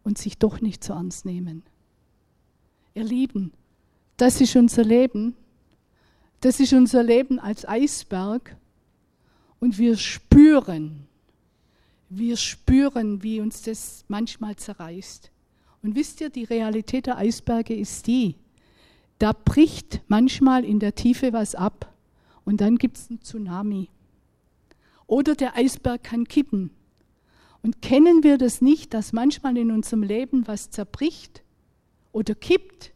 und 0.05 0.17
sich 0.17 0.37
doch 0.37 0.61
nicht 0.61 0.81
zu 0.81 0.93
ernst 0.93 1.25
nehmen. 1.25 1.63
Ihr 2.93 3.03
Lieben, 3.03 3.51
das 4.15 4.39
ist 4.39 4.55
unser 4.55 4.85
Leben. 4.85 5.35
Das 6.41 6.59
ist 6.59 6.73
unser 6.73 7.03
Leben 7.03 7.39
als 7.39 7.67
Eisberg. 7.67 8.55
Und 9.59 9.77
wir 9.77 9.95
spüren, 9.95 11.07
wir 12.09 12.35
spüren, 12.35 13.21
wie 13.21 13.39
uns 13.39 13.61
das 13.61 14.03
manchmal 14.07 14.55
zerreißt. 14.55 15.31
Und 15.83 15.95
wisst 15.95 16.19
ihr, 16.19 16.29
die 16.29 16.43
Realität 16.43 17.05
der 17.05 17.17
Eisberge 17.17 17.75
ist 17.75 18.07
die, 18.07 18.35
da 19.19 19.33
bricht 19.33 20.01
manchmal 20.07 20.65
in 20.65 20.79
der 20.79 20.95
Tiefe 20.95 21.31
was 21.31 21.53
ab 21.53 21.93
und 22.43 22.59
dann 22.59 22.77
gibt 22.77 22.97
es 22.97 23.09
einen 23.09 23.21
Tsunami. 23.21 23.89
Oder 25.05 25.35
der 25.35 25.55
Eisberg 25.55 26.03
kann 26.03 26.27
kippen. 26.27 26.71
Und 27.61 27.83
kennen 27.83 28.23
wir 28.23 28.39
das 28.39 28.61
nicht, 28.61 28.95
dass 28.95 29.13
manchmal 29.13 29.57
in 29.57 29.69
unserem 29.69 30.01
Leben 30.01 30.47
was 30.47 30.71
zerbricht 30.71 31.43
oder 32.11 32.33
kippt? 32.33 32.93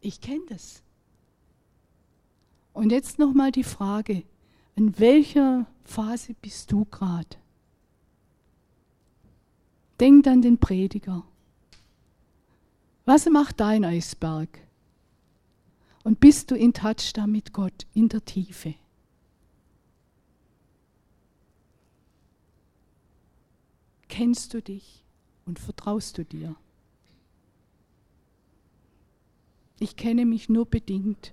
Ich 0.00 0.20
kenne 0.20 0.44
das. 0.48 0.84
Und 2.76 2.92
jetzt 2.92 3.18
nochmal 3.18 3.52
die 3.52 3.64
Frage, 3.64 4.22
in 4.74 4.98
welcher 4.98 5.66
Phase 5.84 6.34
bist 6.34 6.70
du 6.70 6.84
gerade? 6.84 7.38
Denk 9.98 10.26
an 10.26 10.42
den 10.42 10.58
Prediger. 10.58 11.24
Was 13.06 13.24
macht 13.30 13.60
dein 13.60 13.82
Eisberg? 13.82 14.58
Und 16.04 16.20
bist 16.20 16.50
du 16.50 16.54
in 16.54 16.74
Touch 16.74 17.14
da 17.14 17.26
mit 17.26 17.54
Gott 17.54 17.86
in 17.94 18.10
der 18.10 18.22
Tiefe? 18.26 18.74
Kennst 24.08 24.52
du 24.52 24.60
dich 24.60 25.02
und 25.46 25.58
vertraust 25.58 26.18
du 26.18 26.26
dir? 26.26 26.56
Ich 29.78 29.96
kenne 29.96 30.26
mich 30.26 30.50
nur 30.50 30.66
bedingt 30.66 31.32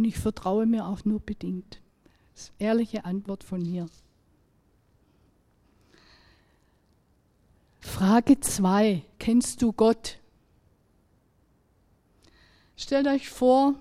und 0.00 0.06
ich 0.06 0.18
vertraue 0.18 0.64
mir 0.64 0.86
auch 0.86 1.04
nur 1.04 1.20
bedingt. 1.20 1.78
Das 2.32 2.44
ist 2.44 2.52
eine 2.58 2.68
ehrliche 2.68 3.04
Antwort 3.04 3.44
von 3.44 3.60
mir. 3.60 3.86
Frage 7.80 8.40
2. 8.40 9.04
Kennst 9.18 9.60
du 9.60 9.74
Gott? 9.74 10.18
Stellt 12.78 13.08
euch 13.08 13.28
vor, 13.28 13.74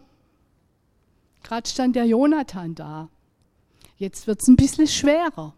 gerade 1.41 1.69
stand 1.69 1.95
der 1.95 2.03
Jonathan 2.03 2.75
da. 2.75 3.07
Jetzt 3.97 4.27
wird 4.27 4.41
es 4.41 4.49
ein 4.49 4.57
bisschen 4.57 4.87
schwerer. 4.87 5.53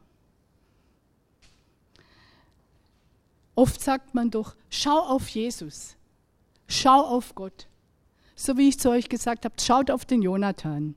Oft 3.56 3.82
sagt 3.82 4.14
man 4.14 4.30
doch, 4.30 4.56
schau 4.70 5.00
auf 5.00 5.28
Jesus, 5.30 5.96
schau 6.68 7.02
auf 7.04 7.34
Gott. 7.34 7.66
So 8.42 8.58
wie 8.58 8.70
ich 8.70 8.80
zu 8.80 8.90
euch 8.90 9.08
gesagt 9.08 9.46
habe, 9.46 9.54
schaut 9.62 9.92
auf 9.92 10.04
den 10.04 10.24
Jonathan. 10.24 10.96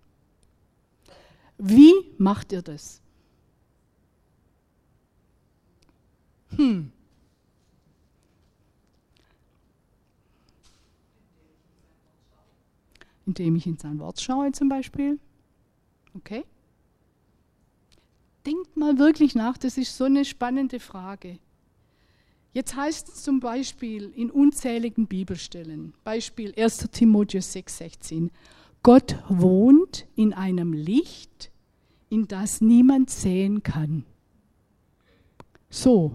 Wie 1.58 1.92
macht 2.16 2.52
ihr 2.52 2.62
das? 2.62 3.02
Hm. 6.56 6.90
Indem 13.26 13.56
ich 13.56 13.66
in 13.66 13.76
sein 13.76 13.98
Wort 13.98 14.22
schaue 14.22 14.52
zum 14.52 14.70
Beispiel. 14.70 15.18
Okay? 16.14 16.46
Denkt 18.46 18.74
mal 18.74 18.96
wirklich 18.98 19.34
nach, 19.34 19.58
das 19.58 19.76
ist 19.76 19.94
so 19.98 20.04
eine 20.04 20.24
spannende 20.24 20.80
Frage. 20.80 21.38
Jetzt 22.54 22.76
heißt 22.76 23.08
es 23.08 23.24
zum 23.24 23.40
Beispiel 23.40 24.12
in 24.14 24.30
unzähligen 24.30 25.08
Bibelstellen, 25.08 25.92
Beispiel 26.04 26.54
1 26.56 26.88
Timotheus 26.92 27.52
6,16, 27.52 28.30
Gott 28.84 29.16
wohnt 29.28 30.06
in 30.14 30.32
einem 30.32 30.72
Licht, 30.72 31.50
in 32.10 32.28
das 32.28 32.60
niemand 32.60 33.10
sehen 33.10 33.64
kann. 33.64 34.04
So. 35.68 36.14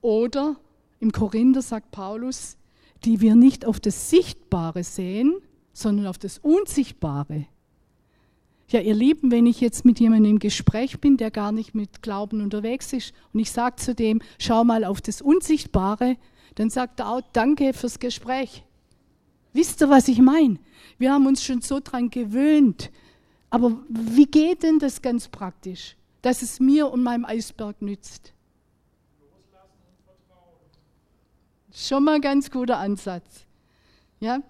Oder 0.00 0.56
im 0.98 1.12
Korinther 1.12 1.60
sagt 1.60 1.90
Paulus, 1.90 2.56
die 3.04 3.20
wir 3.20 3.34
nicht 3.34 3.66
auf 3.66 3.78
das 3.78 4.08
Sichtbare 4.08 4.84
sehen, 4.84 5.36
sondern 5.74 6.06
auf 6.06 6.16
das 6.16 6.38
Unsichtbare. 6.38 7.46
Ja, 8.68 8.80
ihr 8.80 8.94
Lieben, 8.94 9.30
wenn 9.30 9.46
ich 9.46 9.60
jetzt 9.60 9.84
mit 9.84 10.00
jemandem 10.00 10.32
im 10.32 10.38
Gespräch 10.40 11.00
bin, 11.00 11.16
der 11.16 11.30
gar 11.30 11.52
nicht 11.52 11.74
mit 11.74 12.02
Glauben 12.02 12.40
unterwegs 12.40 12.92
ist, 12.92 13.14
und 13.32 13.40
ich 13.40 13.52
sage 13.52 13.76
zu 13.76 13.94
dem, 13.94 14.20
schau 14.38 14.64
mal 14.64 14.84
auf 14.84 15.00
das 15.00 15.22
Unsichtbare, 15.22 16.16
dann 16.56 16.70
sagt 16.70 17.00
er 17.00 17.10
auch, 17.10 17.20
danke 17.32 17.72
fürs 17.72 18.00
Gespräch. 18.00 18.64
Wisst 19.52 19.80
ihr, 19.82 19.88
was 19.88 20.08
ich 20.08 20.18
meine? 20.18 20.58
Wir 20.98 21.12
haben 21.12 21.26
uns 21.26 21.44
schon 21.44 21.62
so 21.62 21.80
dran 21.80 22.10
gewöhnt. 22.10 22.90
Aber 23.50 23.78
wie 23.88 24.26
geht 24.26 24.62
denn 24.64 24.78
das 24.78 25.00
ganz 25.00 25.28
praktisch, 25.28 25.96
dass 26.22 26.42
es 26.42 26.58
mir 26.58 26.90
und 26.90 27.02
meinem 27.02 27.24
Eisberg 27.24 27.80
nützt? 27.80 28.32
Schon 31.72 32.04
mal 32.04 32.16
ein 32.16 32.20
ganz 32.20 32.50
guter 32.50 32.78
Ansatz. 32.78 33.46
Ja? 34.18 34.40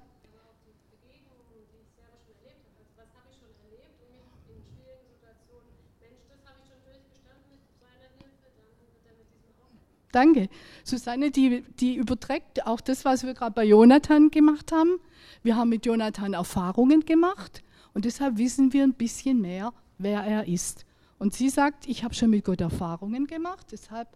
Danke. 10.16 10.48
Susanne, 10.82 11.30
die, 11.30 11.62
die 11.78 11.96
überträgt 11.96 12.66
auch 12.66 12.80
das, 12.80 13.04
was 13.04 13.24
wir 13.24 13.34
gerade 13.34 13.52
bei 13.52 13.64
Jonathan 13.64 14.30
gemacht 14.30 14.72
haben. 14.72 14.98
Wir 15.42 15.56
haben 15.56 15.68
mit 15.68 15.84
Jonathan 15.84 16.32
Erfahrungen 16.32 17.00
gemacht 17.04 17.62
und 17.92 18.06
deshalb 18.06 18.38
wissen 18.38 18.72
wir 18.72 18.84
ein 18.84 18.94
bisschen 18.94 19.42
mehr, 19.42 19.74
wer 19.98 20.22
er 20.22 20.48
ist. 20.48 20.86
Und 21.18 21.34
sie 21.34 21.50
sagt, 21.50 21.86
ich 21.86 22.02
habe 22.02 22.14
schon 22.14 22.30
mit 22.30 22.46
Gott 22.46 22.62
Erfahrungen 22.62 23.26
gemacht, 23.26 23.66
deshalb 23.72 24.08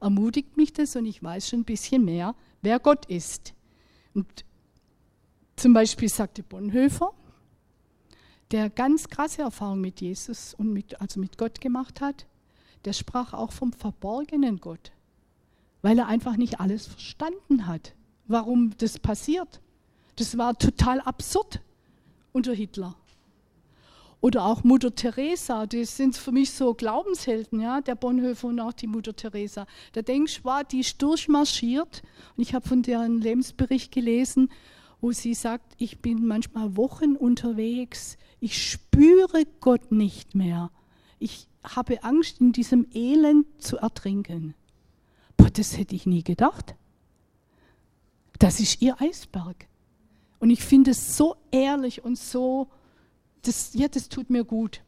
ermutigt 0.00 0.56
mich 0.56 0.72
das 0.72 0.94
und 0.94 1.06
ich 1.06 1.20
weiß 1.20 1.48
schon 1.48 1.60
ein 1.60 1.64
bisschen 1.64 2.04
mehr, 2.04 2.36
wer 2.62 2.78
Gott 2.78 3.06
ist. 3.06 3.52
Und 4.14 4.44
zum 5.56 5.72
Beispiel 5.72 6.08
sagte 6.08 6.44
Bonhoeffer, 6.44 7.10
der 8.52 8.70
ganz 8.70 9.08
krasse 9.08 9.42
Erfahrungen 9.42 9.80
mit 9.80 10.00
Jesus 10.00 10.54
und 10.54 10.72
mit, 10.72 11.00
also 11.00 11.18
mit 11.18 11.36
Gott 11.36 11.60
gemacht 11.60 12.00
hat, 12.00 12.26
der 12.84 12.92
sprach 12.92 13.32
auch 13.34 13.50
vom 13.50 13.72
verborgenen 13.72 14.60
Gott, 14.60 14.92
weil 15.86 16.00
er 16.00 16.08
einfach 16.08 16.36
nicht 16.36 16.58
alles 16.58 16.88
verstanden 16.88 17.68
hat, 17.68 17.94
warum 18.26 18.76
das 18.78 18.98
passiert. 18.98 19.60
Das 20.16 20.36
war 20.36 20.58
total 20.58 21.00
absurd 21.00 21.60
unter 22.32 22.52
Hitler. 22.52 22.96
Oder 24.20 24.46
auch 24.46 24.64
Mutter 24.64 24.96
Teresa, 24.96 25.66
die 25.66 25.84
sind 25.84 26.16
für 26.16 26.32
mich 26.32 26.50
so 26.50 26.74
Glaubenshelden, 26.74 27.60
ja, 27.60 27.82
der 27.82 27.94
Bonhoeffer 27.94 28.48
und 28.48 28.58
auch 28.58 28.72
die 28.72 28.88
Mutter 28.88 29.14
Teresa. 29.14 29.68
Da 29.92 30.02
denkst 30.02 30.42
du, 30.42 30.50
die 30.72 30.80
ist 30.80 31.00
durchmarschiert. 31.00 32.02
Und 32.36 32.42
ich 32.42 32.52
habe 32.52 32.66
von 32.66 32.82
deren 32.82 33.20
Lebensbericht 33.20 33.92
gelesen, 33.92 34.50
wo 35.00 35.12
sie 35.12 35.34
sagt, 35.34 35.74
ich 35.78 36.00
bin 36.00 36.26
manchmal 36.26 36.76
Wochen 36.76 37.14
unterwegs, 37.14 38.16
ich 38.40 38.72
spüre 38.72 39.44
Gott 39.60 39.92
nicht 39.92 40.34
mehr. 40.34 40.72
Ich 41.20 41.46
habe 41.62 42.02
Angst, 42.02 42.40
in 42.40 42.50
diesem 42.50 42.88
Elend 42.92 43.46
zu 43.62 43.76
ertrinken. 43.76 44.56
Boah, 45.36 45.50
das 45.50 45.76
hätte 45.76 45.94
ich 45.94 46.06
nie 46.06 46.22
gedacht. 46.22 46.74
Das 48.38 48.60
ist 48.60 48.82
ihr 48.82 49.00
Eisberg. 49.00 49.66
Und 50.38 50.50
ich 50.50 50.62
finde 50.62 50.90
es 50.90 51.16
so 51.16 51.36
ehrlich 51.50 52.04
und 52.04 52.18
so 52.18 52.68
das, 53.46 53.74
ja, 53.74 53.88
das 53.88 54.08
tut 54.08 54.30
mir 54.30 54.44
gut. 54.44 54.82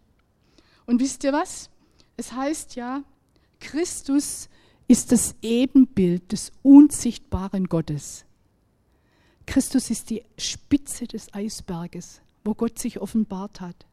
Und 0.87 1.01
wisst 1.01 1.25
ihr 1.25 1.33
was? 1.33 1.71
Es 2.17 2.33
heißt 2.33 2.77
ja, 2.77 3.05
Christus 3.61 4.49
ist 4.89 5.13
das 5.13 5.37
Ebenbild 5.43 6.33
des 6.33 6.53
unsichtbaren 6.63 7.69
Gottes. 7.69 8.25
Christus 9.47 9.91
ist 9.91 10.11
die 10.11 10.25
Spitze 10.37 11.07
des 11.07 11.33
Eisberges, 11.33 12.21
wo 12.45 12.55
Gott 12.55 12.79
sich 12.79 13.01
offenbart 13.01 13.61
hat. 13.61 13.87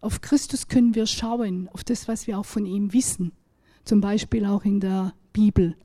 Auf 0.00 0.20
Christus 0.20 0.68
können 0.68 0.94
wir 0.94 1.06
schauen, 1.06 1.68
auf 1.72 1.84
das, 1.84 2.08
was 2.08 2.26
wir 2.26 2.38
auch 2.38 2.44
von 2.44 2.66
ihm 2.66 2.92
wissen, 2.92 3.32
zum 3.84 4.00
Beispiel 4.00 4.44
auch 4.44 4.64
in 4.64 4.80
der 4.80 5.14
Bibel 5.34 5.76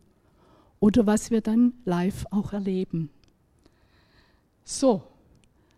oder 0.80 1.06
was 1.06 1.30
wir 1.30 1.42
dann 1.42 1.74
live 1.84 2.26
auch 2.32 2.54
erleben. 2.54 3.10
So, 4.64 5.04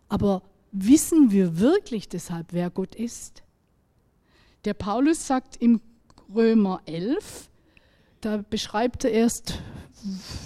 aber 0.10 0.44
wissen 0.72 1.32
wir 1.32 1.58
wirklich 1.58 2.08
deshalb, 2.08 2.54
wer 2.54 2.70
Gott 2.70 2.94
ist? 2.94 3.42
Der 4.66 4.76
Paulus 4.76 5.26
sagt 5.26 5.58
im 5.58 5.82
Römer 6.36 6.82
11, 6.86 7.50
da 8.22 8.44
beschreibt 8.48 9.06
er 9.06 9.12
erst, 9.12 9.60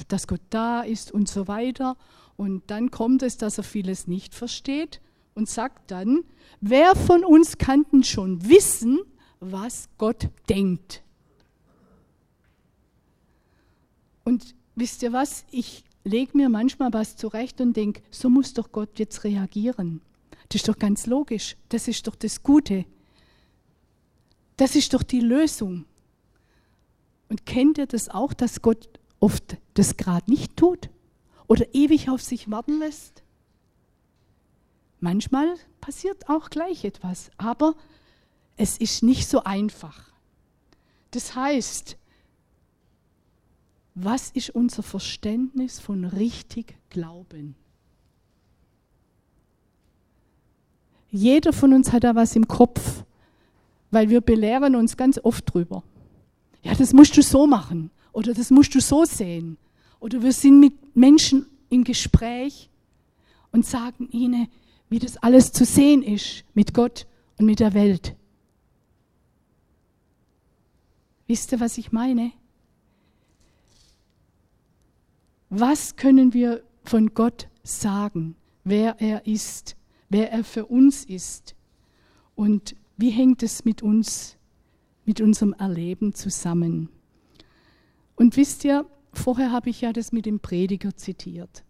dass 0.08 0.28
Gott 0.28 0.42
da 0.50 0.82
ist 0.82 1.12
und 1.12 1.28
so 1.28 1.48
weiter. 1.48 1.98
Und 2.38 2.64
dann 2.68 2.92
kommt 2.92 3.24
es, 3.24 3.38
dass 3.38 3.58
er 3.58 3.64
vieles 3.64 4.08
nicht 4.08 4.34
versteht 4.34 5.02
und 5.34 5.50
sagt 5.50 5.92
dann, 5.92 6.24
wer 6.62 6.96
von 6.96 7.24
uns 7.26 7.58
kann 7.58 7.86
denn 7.92 8.04
schon 8.04 8.48
wissen, 8.48 9.00
was 9.40 9.90
Gott 9.98 10.30
denkt? 10.50 11.04
Und 14.26 14.56
wisst 14.76 15.02
ihr 15.04 15.14
was? 15.14 15.46
Ich 15.52 15.86
lege 16.04 16.36
mir 16.36 16.50
manchmal 16.50 16.92
was 16.92 17.16
zurecht 17.16 17.62
und 17.62 17.78
denke, 17.78 18.02
so 18.12 18.30
muss 18.30 18.54
doch 18.54 18.72
Gott 18.72 19.00
jetzt 19.00 19.24
reagieren. 19.24 20.02
Das 20.50 20.62
ist 20.62 20.68
doch 20.68 20.78
ganz 20.78 21.06
logisch. 21.06 21.56
Das 21.70 21.88
ist 21.88 22.08
doch 22.08 22.16
das 22.16 22.44
Gute. 22.44 22.86
Das 24.58 24.76
ist 24.76 24.94
doch 24.94 25.04
die 25.04 25.22
Lösung. 25.22 25.86
Und 27.30 27.46
kennt 27.46 27.78
ihr 27.78 27.88
das 27.88 28.10
auch, 28.10 28.34
dass 28.34 28.62
Gott 28.62 28.90
oft 29.20 29.58
das 29.74 29.98
gerade 29.98 30.30
nicht 30.30 30.58
tut 30.58 30.90
oder 31.48 31.74
ewig 31.74 32.10
auf 32.10 32.22
sich 32.22 32.50
warten 32.50 32.80
lässt? 32.80 33.24
Manchmal 35.00 35.56
passiert 35.82 36.30
auch 36.30 36.50
gleich 36.50 36.84
etwas, 36.84 37.30
aber 37.38 37.76
es 38.58 38.78
ist 38.78 39.04
nicht 39.04 39.28
so 39.28 39.44
einfach. 39.44 40.12
Das 41.12 41.36
heißt, 41.36 41.98
was 43.96 44.30
ist 44.32 44.50
unser 44.50 44.84
Verständnis 44.84 45.80
von 45.80 46.04
richtig 46.04 46.76
Glauben? 46.90 47.56
Jeder 51.10 51.54
von 51.54 51.72
uns 51.72 51.94
hat 51.94 52.04
da 52.04 52.14
was 52.14 52.36
im 52.36 52.46
Kopf, 52.46 53.06
weil 53.90 54.10
wir 54.10 54.20
belehren 54.20 54.76
uns 54.76 54.98
ganz 54.98 55.18
oft 55.24 55.54
drüber. 55.54 55.82
Ja, 56.62 56.76
das 56.76 56.92
musst 56.92 57.16
du 57.16 57.22
so 57.22 57.48
machen 57.48 57.90
oder 58.12 58.34
das 58.34 58.52
musst 58.52 58.76
du 58.76 58.82
so 58.82 59.06
sehen. 59.06 59.58
Oder 60.02 60.22
wir 60.22 60.34
sind 60.34 60.60
mit 60.60 60.96
Menschen 60.96 61.46
im 61.70 61.86
Gespräch 61.86 62.70
und 63.54 63.66
sagen 63.66 64.10
ihnen, 64.12 64.50
wie 64.90 65.00
das 65.00 65.16
alles 65.18 65.54
zu 65.54 65.64
sehen 65.64 66.04
ist 66.04 66.44
mit 66.54 66.74
Gott 66.74 67.08
und 67.38 67.46
mit 67.46 67.62
der 67.62 67.74
Welt. 67.74 68.14
Wisst 71.28 71.54
ihr, 71.54 71.62
was 71.62 71.78
ich 71.78 71.94
meine? 71.94 72.34
Was 75.58 75.96
können 75.96 76.34
wir 76.34 76.66
von 76.84 77.14
Gott 77.14 77.48
sagen, 77.64 78.36
wer 78.66 79.00
er 79.00 79.26
ist, 79.26 79.78
wer 80.10 80.30
er 80.30 80.44
für 80.44 80.66
uns 80.66 81.06
ist 81.06 81.56
und 82.36 82.76
wie 82.98 83.10
hängt 83.10 83.42
es 83.42 83.64
mit 83.64 83.82
uns, 83.82 84.36
mit 85.06 85.22
unserem 85.22 85.54
Erleben 85.54 86.14
zusammen? 86.14 86.90
Und 88.18 88.36
wisst 88.36 88.66
ihr, 88.66 88.86
vorher 89.14 89.54
habe 89.54 89.70
ich 89.70 89.80
ja 89.80 89.94
das 89.94 90.12
mit 90.12 90.26
dem 90.26 90.42
Prediger 90.42 90.94
zitiert, 90.98 91.64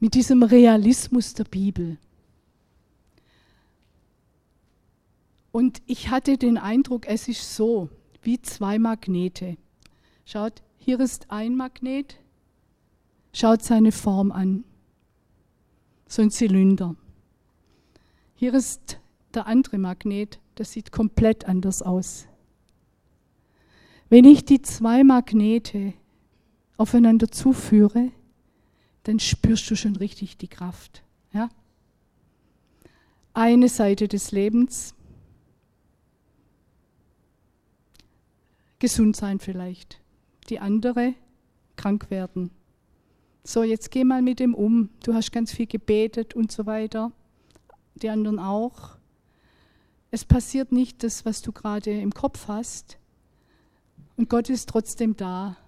mit 0.00 0.14
diesem 0.14 0.42
Realismus 0.42 1.32
der 1.34 1.44
Bibel. 1.44 1.96
Und 5.52 5.80
ich 5.86 6.10
hatte 6.10 6.38
den 6.38 6.58
Eindruck, 6.58 7.06
es 7.06 7.28
ist 7.28 7.54
so, 7.54 7.88
wie 8.22 8.42
zwei 8.42 8.80
Magnete. 8.80 9.58
Schaut, 10.24 10.60
hier 10.76 10.98
ist 10.98 11.30
ein 11.30 11.54
Magnet, 11.54 12.18
schaut 13.34 13.62
seine 13.62 13.92
Form 13.92 14.32
an. 14.32 14.64
So 16.06 16.22
ein 16.22 16.30
Zylinder. 16.30 16.94
Hier 18.36 18.54
ist 18.54 19.00
der 19.34 19.46
andere 19.46 19.78
Magnet, 19.78 20.38
das 20.54 20.72
sieht 20.72 20.92
komplett 20.92 21.44
anders 21.46 21.82
aus. 21.82 22.26
Wenn 24.08 24.24
ich 24.24 24.44
die 24.44 24.62
zwei 24.62 25.02
Magnete 25.02 25.94
aufeinander 26.76 27.28
zuführe, 27.28 28.12
dann 29.02 29.18
spürst 29.18 29.68
du 29.70 29.76
schon 29.76 29.96
richtig 29.96 30.36
die 30.36 30.48
Kraft. 30.48 31.02
Ja? 31.32 31.48
Eine 33.32 33.68
Seite 33.68 34.06
des 34.06 34.30
Lebens, 34.30 34.94
gesund 38.78 39.16
sein 39.16 39.40
vielleicht, 39.40 40.00
die 40.48 40.60
andere 40.60 41.14
krank 41.76 42.10
werden. 42.10 42.50
So, 43.46 43.62
jetzt 43.62 43.90
geh 43.90 44.04
mal 44.04 44.22
mit 44.22 44.40
dem 44.40 44.54
um. 44.54 44.88
Du 45.04 45.12
hast 45.12 45.30
ganz 45.30 45.52
viel 45.52 45.66
gebetet 45.66 46.34
und 46.34 46.50
so 46.50 46.64
weiter. 46.64 47.12
Die 47.94 48.08
anderen 48.08 48.38
auch. 48.38 48.96
Es 50.10 50.24
passiert 50.24 50.72
nicht 50.72 51.02
das, 51.02 51.26
was 51.26 51.42
du 51.42 51.52
gerade 51.52 51.90
im 51.90 52.14
Kopf 52.14 52.48
hast. 52.48 52.96
Und 54.16 54.30
Gott 54.30 54.48
ist 54.48 54.70
trotzdem 54.70 55.14
da. 55.14 55.58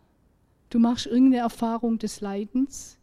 Du 0.71 0.79
machst 0.79 1.07
irgendeine 1.07 1.43
Erfahrung 1.43 1.99
des 1.99 2.23
Leidens. 2.23 2.97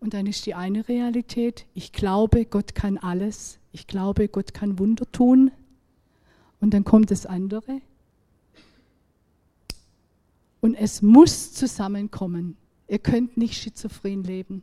Und 0.00 0.12
dann 0.12 0.26
ist 0.26 0.44
die 0.44 0.54
eine 0.54 0.88
Realität, 0.88 1.66
ich 1.74 1.92
glaube, 1.92 2.44
Gott 2.44 2.74
kann 2.74 2.98
alles. 2.98 3.58
Ich 3.72 3.86
glaube, 3.86 4.28
Gott 4.28 4.52
kann 4.52 4.78
Wunder 4.78 5.10
tun. 5.10 5.52
Und 6.60 6.74
dann 6.74 6.84
kommt 6.84 7.10
das 7.10 7.24
andere. 7.24 7.80
Und 10.60 10.74
es 10.74 11.02
muss 11.02 11.52
zusammenkommen. 11.52 12.56
Ihr 12.88 12.98
könnt 12.98 13.36
nicht 13.36 13.54
schizophren 13.54 14.24
leben. 14.24 14.62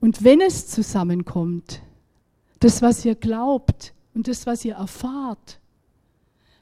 Und 0.00 0.24
wenn 0.24 0.40
es 0.40 0.66
zusammenkommt, 0.66 1.80
das, 2.60 2.82
was 2.82 3.04
ihr 3.04 3.14
glaubt 3.14 3.94
und 4.14 4.28
das, 4.28 4.46
was 4.46 4.64
ihr 4.64 4.74
erfahrt, 4.74 5.60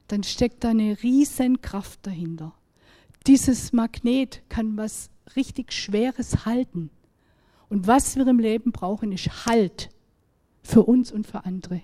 dann 0.08 0.22
steckt 0.22 0.64
da 0.64 0.70
eine 0.70 1.02
riesen 1.02 1.60
Kraft 1.60 2.06
dahinter. 2.06 2.54
Dieses 3.26 3.72
Magnet 3.72 4.42
kann 4.48 4.76
was 4.76 5.10
richtig 5.36 5.72
Schweres 5.72 6.44
halten. 6.44 6.90
Und 7.68 7.86
was 7.86 8.16
wir 8.16 8.26
im 8.26 8.38
Leben 8.38 8.72
brauchen, 8.72 9.12
ist 9.12 9.46
Halt 9.46 9.90
für 10.62 10.82
uns 10.82 11.12
und 11.12 11.26
für 11.26 11.44
andere. 11.44 11.82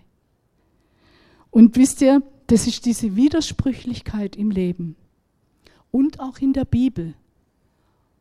Und 1.50 1.76
wisst 1.76 2.00
ihr, 2.02 2.22
das 2.46 2.66
ist 2.66 2.84
diese 2.84 3.16
Widersprüchlichkeit 3.16 4.36
im 4.36 4.50
Leben 4.50 4.96
und 5.90 6.20
auch 6.20 6.38
in 6.38 6.52
der 6.52 6.64
Bibel. 6.64 7.14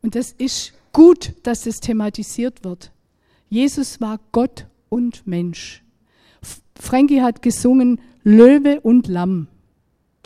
Und 0.02 0.16
das 0.16 0.32
ist 0.32 0.74
gut, 0.94 1.34
dass 1.44 1.66
es 1.66 1.80
thematisiert 1.80 2.64
wird. 2.64 2.92
Jesus 3.50 4.02
war 4.02 4.20
Gott 4.32 4.68
und 4.90 5.26
Mensch. 5.28 5.84
Frankie 6.80 7.22
hat 7.22 7.42
gesungen 7.42 8.02
Löwe 8.24 8.82
und 8.82 9.08
Lamm. 9.08 9.48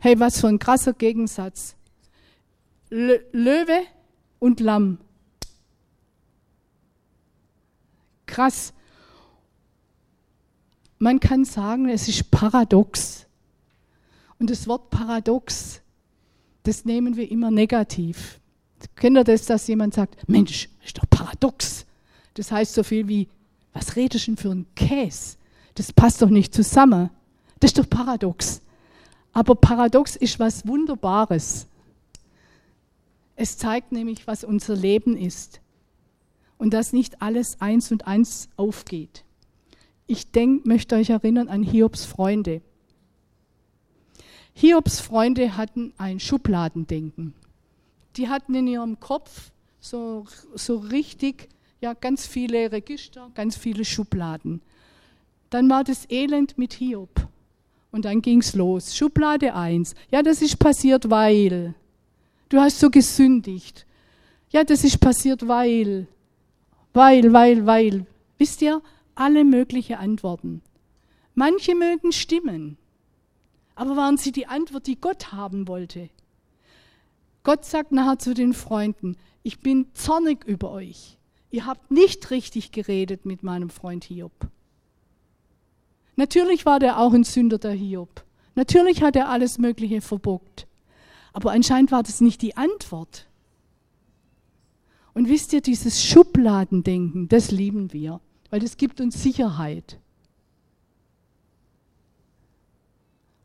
Hey, 0.02 0.20
was 0.20 0.40
für 0.40 0.48
ein 0.48 0.60
krasser 0.60 0.94
Gegensatz. 0.94 1.76
L 2.90 3.24
Löwe 3.32 3.82
und 4.40 4.60
Lamm. 4.60 5.00
Krass. 8.26 8.74
Man 10.98 11.20
kann 11.20 11.46
sagen, 11.46 11.90
es 11.90 12.08
ist 12.08 12.32
paradox. 12.32 13.26
Und 14.40 14.50
das 14.50 14.68
Wort 14.68 14.90
paradox, 14.90 15.82
das 16.64 16.86
nehmen 16.86 17.18
wir 17.18 17.30
immer 17.30 17.52
negativ. 17.52 18.40
Kennt 18.96 19.18
ihr 19.18 19.24
das, 19.24 19.46
dass 19.46 19.68
jemand 19.68 19.94
sagt, 19.94 20.28
Mensch, 20.28 20.70
ist 20.84 20.98
doch 20.98 21.10
paradox. 21.10 21.86
Das 22.34 22.52
heißt 22.52 22.74
so 22.74 22.84
viel 22.84 23.08
wie, 23.08 23.28
was 23.74 23.96
redest 23.96 24.28
du 24.28 24.32
denn 24.32 24.38
für 24.38 24.52
ein 24.52 24.66
Käse? 24.76 25.36
Das 25.76 25.92
passt 25.92 26.22
doch 26.22 26.30
nicht 26.30 26.54
zusammen. 26.54 27.10
Das 27.60 27.72
ist 27.72 27.80
doch 27.80 27.90
paradox. 27.90 28.62
Aber 29.34 29.56
paradox 29.56 30.16
ist 30.16 30.40
was 30.40 30.66
Wunderbares. 30.66 31.68
Es 33.36 33.58
zeigt 33.58 33.92
nämlich, 33.92 34.28
was 34.28 34.44
unser 34.44 34.76
Leben 34.76 35.16
ist. 35.16 35.60
Und 36.58 36.74
dass 36.74 36.94
nicht 36.94 37.22
alles 37.22 37.62
eins 37.62 37.92
und 37.92 38.08
eins 38.08 38.50
aufgeht. 38.58 39.24
Ich 40.08 40.32
denk, 40.32 40.66
möchte 40.66 40.96
euch 40.96 41.10
erinnern 41.10 41.48
an 41.48 41.64
Hiobs 41.64 42.06
Freunde. 42.06 42.62
Hiobs 44.60 45.00
Freunde 45.00 45.56
hatten 45.56 45.94
ein 45.98 46.20
Schubladendenken. 46.20 47.34
Die 48.18 48.28
hatten 48.28 48.54
in 48.56 48.68
ihrem 48.68 49.00
Kopf 49.00 49.52
so, 49.80 50.26
so 50.54 50.80
richtig 50.80 51.48
ja, 51.80 51.94
ganz 51.94 52.28
viele 52.28 52.70
Register, 52.70 53.32
ganz 53.36 53.56
viele 53.56 53.86
Schubladen. 53.86 54.60
Dann 55.50 55.70
war 55.70 55.86
das 55.86 56.10
Elend 56.10 56.58
mit 56.58 56.74
Hiob. 56.74 57.30
Und 57.94 58.04
dann 58.04 58.22
ging 58.22 58.40
es 58.40 58.54
los. 58.54 58.98
Schublade 58.98 59.56
1. 59.56 59.96
Ja, 60.12 60.22
das 60.24 60.42
ist 60.42 60.60
passiert, 60.60 61.10
weil. 61.10 61.74
Du 62.50 62.60
hast 62.60 62.82
so 62.82 62.90
gesündigt. 62.90 63.86
Ja, 64.50 64.66
das 64.66 64.84
ist 64.84 65.00
passiert, 65.00 65.48
weil. 65.48 66.06
Weil, 66.92 67.32
weil, 67.32 67.66
weil. 67.66 68.06
Wisst 68.38 68.62
ihr, 68.62 68.82
alle 69.16 69.46
möglichen 69.46 69.96
Antworten. 69.96 70.62
Manche 71.34 71.76
mögen 71.76 72.12
stimmen. 72.12 72.78
Aber 73.80 73.96
waren 73.96 74.18
sie 74.18 74.34
die 74.34 74.46
Antwort, 74.46 74.88
die 74.88 75.00
Gott 75.00 75.32
haben 75.32 75.70
wollte? 75.70 76.10
Gott 77.44 77.64
sagt 77.64 77.94
nachher 77.94 78.20
zu 78.20 78.34
den 78.34 78.54
Freunden, 78.54 79.16
ich 79.42 79.62
bin 79.62 79.88
zornig 79.94 80.44
über 80.44 80.70
euch. 80.72 81.18
Ihr 81.50 81.66
habt 81.66 81.90
nicht 81.90 82.30
richtig 82.30 82.74
geredet 82.74 83.26
mit 83.26 83.42
meinem 83.42 83.70
Freund 83.70 84.04
Hiob. 84.04 84.34
Natürlich 86.18 86.66
war 86.66 86.80
der 86.80 87.00
auch 87.00 87.14
ein 87.14 87.24
Sünder, 87.24 87.58
der 87.58 87.72
Hiob. 87.72 88.26
Natürlich 88.54 89.02
hat 89.02 89.16
er 89.16 89.30
alles 89.30 89.60
Mögliche 89.60 90.02
verbockt. 90.02 90.68
Aber 91.32 91.54
anscheinend 91.54 91.94
war 91.94 92.04
das 92.04 92.20
nicht 92.20 92.42
die 92.42 92.58
Antwort. 92.58 93.28
Und 95.14 95.30
wisst 95.30 95.54
ihr, 95.54 95.62
dieses 95.62 96.04
Schubladendenken, 96.04 97.30
das 97.30 97.50
lieben 97.50 97.94
wir, 97.94 98.20
weil 98.50 98.60
das 98.60 98.76
gibt 98.76 99.00
uns 99.00 99.24
Sicherheit. 99.24 100.02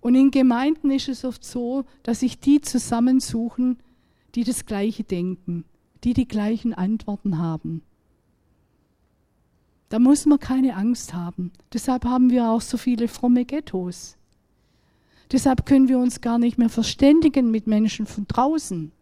Und 0.05 0.17
in 0.17 0.31
Gemeinden 0.31 0.91
ist 0.91 1.09
es 1.09 1.25
oft 1.25 1.43
so, 1.43 1.87
dass 2.03 2.21
sich 2.21 2.39
die 2.39 2.61
zusammensuchen, 2.61 3.79
die 4.35 4.45
das 4.45 4.67
Gleiche 4.67 5.03
denken, 5.03 5.65
die 6.05 6.13
die 6.13 6.29
gleichen 6.29 6.75
Antworten 6.75 7.39
haben. 7.39 7.81
Da 9.89 9.99
muss 9.99 10.27
man 10.27 10.39
keine 10.39 10.77
Angst 10.77 11.15
haben. 11.15 11.53
Deshalb 11.73 12.05
haben 12.05 12.29
wir 12.29 12.51
auch 12.51 12.61
so 12.61 12.77
viele 12.77 13.09
fromme 13.09 13.47
Ghettos. 13.47 14.19
Deshalb 15.33 15.65
können 15.65 15.89
wir 15.89 15.99
uns 15.99 16.21
gar 16.21 16.39
nicht 16.39 16.59
mehr 16.59 16.69
verständigen 16.69 17.51
mit 17.51 17.67
Menschen 17.67 18.05
von 18.05 18.27
draußen, 18.29 18.93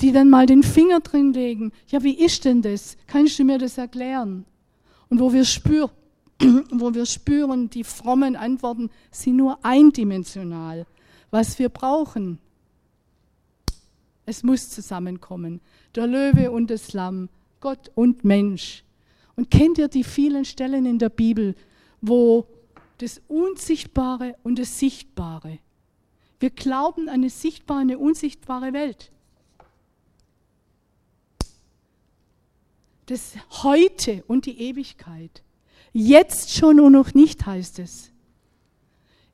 die 0.00 0.12
dann 0.12 0.30
mal 0.30 0.46
den 0.46 0.62
Finger 0.62 1.00
drin 1.00 1.34
legen. 1.34 1.72
Ja, 1.88 2.02
wie 2.02 2.18
ist 2.18 2.46
denn 2.46 2.62
das? 2.62 2.96
Kannst 3.06 3.38
du 3.38 3.44
mir 3.44 3.58
das 3.58 3.76
erklären? 3.76 4.46
Und 5.10 5.20
wo 5.20 5.30
wir 5.34 5.44
spüren, 5.44 5.90
wo 6.70 6.94
wir 6.94 7.06
spüren, 7.06 7.70
die 7.70 7.84
frommen 7.84 8.36
Antworten 8.36 8.90
sind 9.10 9.36
nur 9.36 9.64
eindimensional. 9.64 10.86
Was 11.30 11.58
wir 11.58 11.68
brauchen, 11.68 12.38
es 14.26 14.42
muss 14.42 14.70
zusammenkommen. 14.70 15.60
Der 15.94 16.06
Löwe 16.06 16.50
und 16.50 16.70
das 16.70 16.92
Lamm, 16.92 17.28
Gott 17.60 17.90
und 17.94 18.24
Mensch 18.24 18.84
Und 19.36 19.50
kennt 19.50 19.78
ihr 19.78 19.88
die 19.88 20.04
vielen 20.04 20.44
Stellen 20.44 20.84
in 20.84 20.98
der 20.98 21.08
Bibel, 21.08 21.54
wo 22.00 22.46
das 22.98 23.20
Unsichtbare 23.28 24.36
und 24.42 24.58
das 24.58 24.78
Sichtbare, 24.78 25.58
wir 26.40 26.50
glauben 26.50 27.08
an 27.08 27.14
eine 27.14 27.30
sichtbare, 27.30 27.80
eine 27.80 27.98
unsichtbare 27.98 28.72
Welt. 28.72 29.10
Das 33.06 33.34
Heute 33.62 34.22
und 34.26 34.46
die 34.46 34.60
Ewigkeit. 34.60 35.42
Jetzt 35.92 36.54
schon 36.54 36.80
und 36.80 36.92
noch 36.92 37.14
nicht 37.14 37.46
heißt 37.46 37.78
es. 37.78 38.10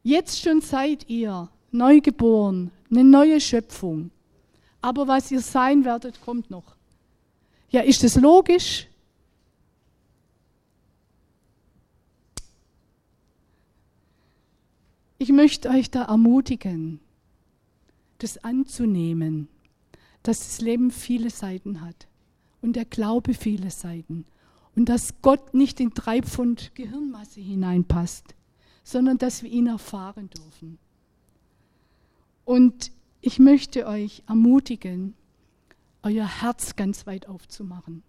Jetzt 0.02 0.40
schon 0.40 0.60
seid 0.60 1.08
ihr 1.08 1.48
neugeboren, 1.70 2.70
eine 2.90 3.04
neue 3.04 3.40
Schöpfung. 3.40 4.10
Aber 4.80 5.08
was 5.08 5.30
ihr 5.30 5.40
sein 5.40 5.84
werdet, 5.84 6.20
kommt 6.20 6.50
noch. 6.50 6.76
Ja, 7.70 7.80
ist 7.80 8.04
das 8.04 8.16
logisch? 8.16 8.86
Ich 15.18 15.30
möchte 15.30 15.70
euch 15.70 15.90
da 15.90 16.02
ermutigen, 16.04 17.00
das 18.18 18.44
anzunehmen, 18.44 19.48
dass 20.22 20.40
das 20.40 20.60
Leben 20.60 20.90
viele 20.90 21.30
Seiten 21.30 21.80
hat 21.80 22.06
und 22.60 22.76
der 22.76 22.84
Glaube 22.84 23.32
viele 23.32 23.70
Seiten 23.70 24.26
und 24.76 24.88
dass 24.88 25.14
Gott 25.22 25.54
nicht 25.54 25.80
in 25.80 25.90
drei 25.90 26.22
Pfund 26.22 26.74
Gehirnmasse 26.74 27.40
hineinpasst, 27.40 28.34
sondern 28.82 29.18
dass 29.18 29.42
wir 29.42 29.50
ihn 29.50 29.66
erfahren 29.66 30.30
dürfen. 30.30 30.78
Und 32.44 32.92
ich 33.20 33.38
möchte 33.38 33.86
euch 33.86 34.22
ermutigen, 34.28 35.14
euer 36.02 36.26
Herz 36.26 36.76
ganz 36.76 37.06
weit 37.06 37.28
aufzumachen 37.28 38.02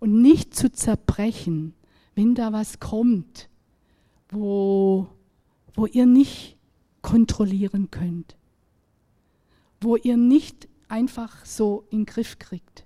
und 0.00 0.20
nicht 0.20 0.54
zu 0.54 0.72
zerbrechen, 0.72 1.74
wenn 2.16 2.34
da 2.34 2.52
was 2.52 2.80
kommt, 2.80 3.48
wo, 4.30 5.06
wo 5.74 5.86
ihr 5.86 6.06
nicht 6.06 6.56
kontrollieren 7.00 7.90
könnt, 7.90 8.36
wo 9.80 9.96
ihr 9.96 10.16
nicht 10.16 10.68
einfach 10.88 11.44
so 11.44 11.86
in 11.90 12.00
den 12.00 12.06
Griff 12.06 12.38
kriegt, 12.38 12.84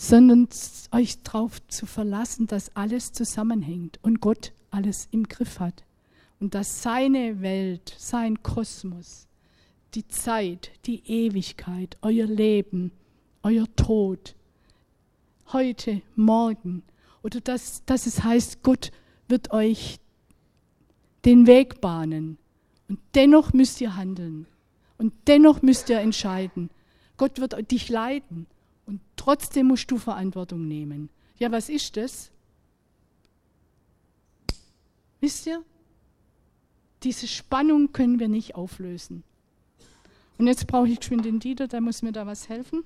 sondern 0.00 0.46
euch 0.92 1.24
darauf 1.24 1.60
zu 1.66 1.84
verlassen, 1.84 2.46
dass 2.46 2.76
alles 2.76 3.12
zusammenhängt 3.12 3.98
und 4.02 4.20
Gott 4.20 4.52
alles 4.70 5.08
im 5.10 5.24
Griff 5.24 5.58
hat 5.58 5.82
und 6.38 6.54
dass 6.54 6.84
seine 6.84 7.40
Welt, 7.40 7.96
sein 7.98 8.40
Kosmos, 8.44 9.26
die 9.94 10.06
Zeit, 10.06 10.70
die 10.86 11.02
Ewigkeit, 11.04 11.96
euer 12.00 12.26
Leben, 12.26 12.92
euer 13.42 13.66
Tod, 13.74 14.36
heute, 15.52 16.00
morgen, 16.14 16.84
oder 17.24 17.40
dass, 17.40 17.84
dass 17.84 18.06
es 18.06 18.22
heißt, 18.22 18.62
Gott 18.62 18.92
wird 19.26 19.50
euch 19.50 19.98
den 21.24 21.48
Weg 21.48 21.80
bahnen. 21.80 22.38
Und 22.88 23.00
dennoch 23.16 23.52
müsst 23.52 23.80
ihr 23.80 23.96
handeln. 23.96 24.46
Und 24.96 25.12
dennoch 25.26 25.60
müsst 25.60 25.88
ihr 25.88 25.98
entscheiden. 25.98 26.70
Gott 27.16 27.40
wird 27.40 27.72
dich 27.72 27.88
leiten. 27.88 28.46
Trotzdem 29.18 29.66
musst 29.66 29.90
du 29.90 29.98
Verantwortung 29.98 30.66
nehmen. 30.66 31.10
Ja, 31.38 31.52
was 31.52 31.68
ist 31.68 31.98
das? 31.98 32.30
Wisst 35.20 35.46
ihr? 35.46 35.62
Diese 37.02 37.28
Spannung 37.28 37.92
können 37.92 38.20
wir 38.20 38.28
nicht 38.28 38.54
auflösen. 38.54 39.24
Und 40.38 40.46
jetzt 40.46 40.66
brauche 40.66 40.88
ich 40.88 41.00
geschwind 41.00 41.24
den 41.24 41.40
Dieter, 41.40 41.68
der 41.68 41.80
muss 41.80 42.02
mir 42.02 42.12
da 42.12 42.26
was 42.26 42.48
helfen. 42.48 42.84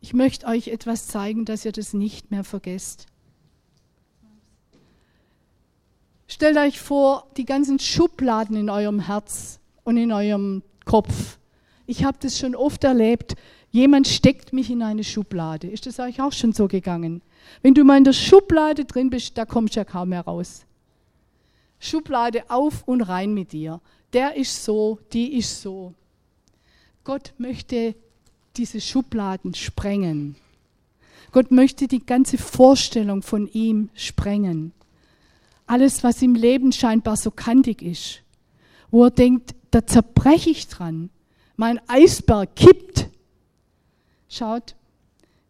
Ich 0.00 0.14
möchte 0.14 0.46
euch 0.46 0.68
etwas 0.68 1.06
zeigen, 1.06 1.44
dass 1.44 1.64
ihr 1.64 1.72
das 1.72 1.92
nicht 1.92 2.30
mehr 2.30 2.42
vergesst. 2.42 3.06
Stellt 6.26 6.56
euch 6.56 6.80
vor, 6.80 7.26
die 7.36 7.44
ganzen 7.44 7.78
Schubladen 7.78 8.56
in 8.56 8.70
eurem 8.70 9.00
Herz 9.00 9.60
und 9.84 9.98
in 9.98 10.10
eurem 10.10 10.62
Kopf. 10.86 11.38
Ich 11.86 12.04
habe 12.04 12.16
das 12.20 12.38
schon 12.38 12.54
oft 12.54 12.84
erlebt. 12.84 13.34
Jemand 13.70 14.08
steckt 14.08 14.52
mich 14.52 14.70
in 14.70 14.82
eine 14.82 15.04
Schublade. 15.04 15.68
Ist 15.68 15.86
das 15.86 16.00
euch 16.00 16.20
auch 16.20 16.32
schon 16.32 16.52
so 16.52 16.66
gegangen? 16.66 17.22
Wenn 17.62 17.74
du 17.74 17.84
mal 17.84 17.98
in 17.98 18.04
der 18.04 18.12
Schublade 18.12 18.84
drin 18.84 19.10
bist, 19.10 19.38
da 19.38 19.44
kommst 19.44 19.76
du 19.76 19.80
ja 19.80 19.84
kaum 19.84 20.08
mehr 20.08 20.22
raus. 20.22 20.66
Schublade 21.78 22.50
auf 22.50 22.86
und 22.86 23.02
rein 23.02 23.32
mit 23.32 23.52
dir. 23.52 23.80
Der 24.12 24.36
ist 24.36 24.64
so, 24.64 24.98
die 25.12 25.34
ist 25.38 25.62
so. 25.62 25.94
Gott 27.04 27.32
möchte 27.38 27.94
diese 28.56 28.80
Schubladen 28.80 29.54
sprengen. 29.54 30.34
Gott 31.32 31.52
möchte 31.52 31.86
die 31.86 32.04
ganze 32.04 32.38
Vorstellung 32.38 33.22
von 33.22 33.46
ihm 33.46 33.88
sprengen. 33.94 34.72
Alles, 35.66 36.02
was 36.02 36.20
im 36.22 36.34
Leben 36.34 36.72
scheinbar 36.72 37.16
so 37.16 37.30
kantig 37.30 37.82
ist, 37.82 38.22
wo 38.90 39.04
er 39.04 39.10
denkt, 39.12 39.54
da 39.70 39.86
zerbreche 39.86 40.50
ich 40.50 40.66
dran. 40.66 41.10
Mein 41.56 41.80
Eisberg 41.88 42.56
kippt. 42.56 42.89
Schaut, 44.30 44.76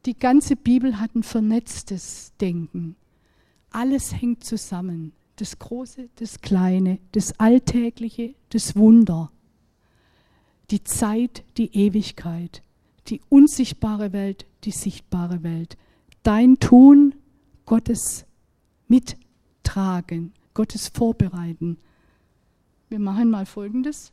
die 0.07 0.19
ganze 0.19 0.57
Bibel 0.57 0.99
hat 0.99 1.15
ein 1.15 1.23
vernetztes 1.23 2.33
Denken. 2.41 2.97
Alles 3.71 4.15
hängt 4.21 4.43
zusammen 4.43 5.13
das 5.37 5.59
Große, 5.59 6.09
das 6.17 6.41
Kleine, 6.41 6.99
das 7.13 7.39
Alltägliche, 7.39 8.35
das 8.49 8.77
Wunder, 8.77 9.31
die 10.71 10.83
Zeit, 10.83 11.45
die 11.59 11.75
Ewigkeit, 11.77 12.63
die 13.09 13.21
unsichtbare 13.29 14.15
Welt, 14.15 14.47
die 14.65 14.71
sichtbare 14.71 15.43
Welt. 15.43 15.77
Dein 16.23 16.59
Tun, 16.59 17.15
Gottes 17.67 18.25
Mittragen, 18.89 20.33
Gottes 20.55 20.89
Vorbereiten. 20.89 21.79
Wir 22.89 22.99
machen 22.99 23.29
mal 23.29 23.45
Folgendes. 23.45 24.11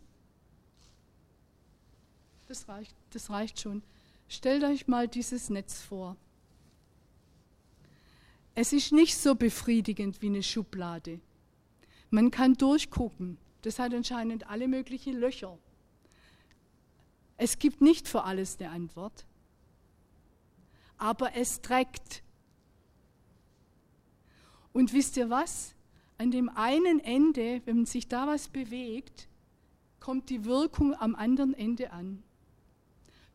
Das 2.47 2.67
reicht, 2.67 2.95
das 3.11 3.29
reicht 3.29 3.61
schon. 3.61 3.81
Stellt 4.27 4.63
euch 4.63 4.87
mal 4.87 5.07
dieses 5.07 5.49
Netz 5.49 5.81
vor. 5.81 6.17
Es 8.55 8.73
ist 8.73 8.91
nicht 8.91 9.17
so 9.17 9.35
befriedigend 9.35 10.21
wie 10.21 10.27
eine 10.27 10.43
Schublade. 10.43 11.19
Man 12.09 12.31
kann 12.31 12.55
durchgucken. 12.55 13.37
Das 13.61 13.79
hat 13.79 13.93
anscheinend 13.93 14.49
alle 14.49 14.67
möglichen 14.67 15.13
Löcher. 15.13 15.57
Es 17.37 17.59
gibt 17.59 17.81
nicht 17.81 18.07
für 18.07 18.23
alles 18.23 18.59
eine 18.59 18.71
Antwort. 18.71 19.25
Aber 20.97 21.35
es 21.35 21.61
trägt. 21.61 22.23
Und 24.73 24.91
wisst 24.93 25.17
ihr 25.17 25.29
was? 25.29 25.75
An 26.17 26.31
dem 26.31 26.49
einen 26.49 26.99
Ende, 26.99 27.61
wenn 27.65 27.85
sich 27.85 28.07
da 28.07 28.25
was 28.25 28.47
bewegt, 28.47 29.27
kommt 29.99 30.29
die 30.29 30.45
Wirkung 30.45 30.95
am 30.95 31.13
anderen 31.13 31.53
Ende 31.53 31.91
an. 31.91 32.23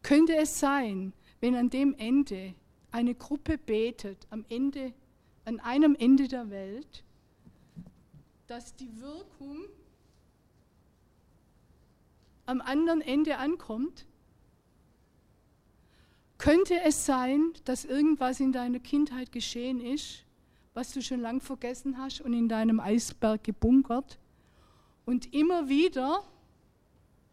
Könnte 0.02 0.36
es 0.36 0.58
sein, 0.58 1.12
wenn 1.40 1.54
an 1.54 1.70
dem 1.70 1.94
Ende 1.94 2.54
eine 2.90 3.14
Gruppe 3.14 3.58
betet, 3.58 4.26
am 4.30 4.44
Ende 4.48 4.92
an 5.44 5.60
einem 5.60 5.94
Ende 5.94 6.28
der 6.28 6.50
Welt, 6.50 7.04
dass 8.46 8.74
die 8.76 9.00
Wirkung 9.00 9.64
am 12.46 12.60
anderen 12.60 13.00
Ende 13.00 13.38
ankommt? 13.38 14.06
Könnte 16.38 16.80
es 16.80 17.06
sein, 17.06 17.52
dass 17.64 17.84
irgendwas 17.84 18.40
in 18.40 18.52
deiner 18.52 18.80
Kindheit 18.80 19.30
geschehen 19.30 19.80
ist, 19.80 20.24
was 20.74 20.92
du 20.92 21.00
schon 21.00 21.20
lang 21.20 21.40
vergessen 21.40 21.98
hast 21.98 22.20
und 22.20 22.32
in 22.32 22.48
deinem 22.48 22.80
Eisberg 22.80 23.44
gebunkert? 23.44 24.18
Und 25.04 25.32
immer 25.32 25.68
wieder 25.68 26.24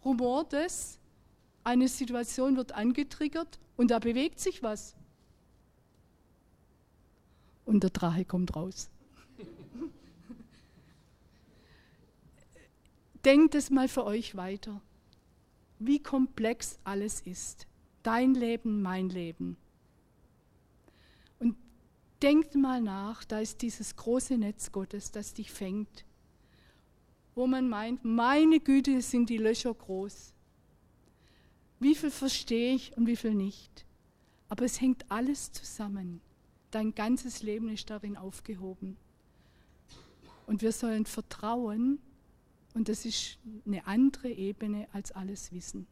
rumort 0.05 0.53
es, 0.53 0.98
eine 1.69 1.87
Situation 1.87 2.57
wird 2.57 2.73
angetriggert 2.73 3.59
und 3.77 3.91
da 3.91 3.99
bewegt 3.99 4.39
sich 4.39 4.63
was 4.63 4.95
und 7.69 7.83
der 7.83 7.91
Drache 7.91 8.25
kommt 8.25 8.55
raus. 8.55 8.89
Denkt 13.23 13.53
es 13.53 13.69
mal 13.69 13.87
für 13.87 14.03
euch 14.05 14.35
weiter, 14.35 14.81
wie 15.77 16.01
komplex 16.01 16.79
alles 16.83 17.21
ist. 17.21 17.67
Dein 18.01 18.33
Leben, 18.33 18.81
mein 18.81 19.09
Leben. 19.09 19.55
Und 21.37 21.55
denkt 22.23 22.55
mal 22.55 22.81
nach, 22.81 23.23
da 23.23 23.39
ist 23.39 23.61
dieses 23.61 23.95
große 23.95 24.37
Netz 24.37 24.71
Gottes, 24.71 25.11
das 25.11 25.35
dich 25.35 25.51
fängt, 25.51 26.05
wo 27.35 27.45
man 27.45 27.69
meint, 27.69 28.03
meine 28.03 28.59
Güte, 28.59 28.99
sind 29.03 29.29
die 29.29 29.37
Löcher 29.37 29.75
groß. 29.75 30.33
Wie 31.79 31.95
viel 31.95 32.11
verstehe 32.11 32.75
ich 32.75 32.95
und 32.97 33.07
wie 33.07 33.15
viel 33.15 33.33
nicht. 33.33 33.85
Aber 34.49 34.65
es 34.65 34.81
hängt 34.81 35.09
alles 35.09 35.51
zusammen. 35.51 36.21
Dein 36.71 36.93
ganzes 36.93 37.41
Leben 37.41 37.69
ist 37.69 37.89
darin 37.89 38.17
aufgehoben. 38.17 38.97
Und 40.45 40.61
wir 40.61 40.71
sollen 40.71 41.05
vertrauen, 41.05 41.99
und 42.73 42.87
das 42.87 43.05
ist 43.05 43.39
eine 43.65 43.85
andere 43.87 44.29
Ebene 44.29 44.87
als 44.93 45.11
alles 45.11 45.51
Wissen. 45.51 45.87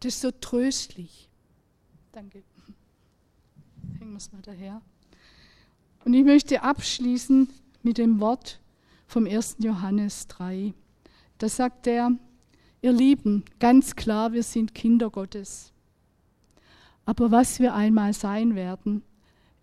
Das 0.00 0.14
ist 0.14 0.20
so 0.20 0.30
tröstlich, 0.30 1.28
Danke. 2.16 2.42
Hängen 3.98 4.12
wir 4.12 4.16
es 4.16 4.32
mal 4.32 4.40
daher. 4.40 4.80
Und 6.06 6.14
ich 6.14 6.24
möchte 6.24 6.62
abschließen 6.62 7.46
mit 7.82 7.98
dem 7.98 8.20
Wort 8.20 8.58
vom 9.06 9.26
1. 9.26 9.56
Johannes 9.58 10.26
3. 10.28 10.72
Da 11.36 11.50
sagt 11.50 11.86
er, 11.86 12.12
ihr 12.86 12.92
Lieben, 12.92 13.42
ganz 13.58 13.96
klar, 13.96 14.32
wir 14.32 14.44
sind 14.44 14.72
Kinder 14.72 15.10
Gottes. 15.10 15.72
Aber 17.04 17.32
was 17.32 17.58
wir 17.58 17.74
einmal 17.74 18.12
sein 18.12 18.54
werden, 18.54 19.02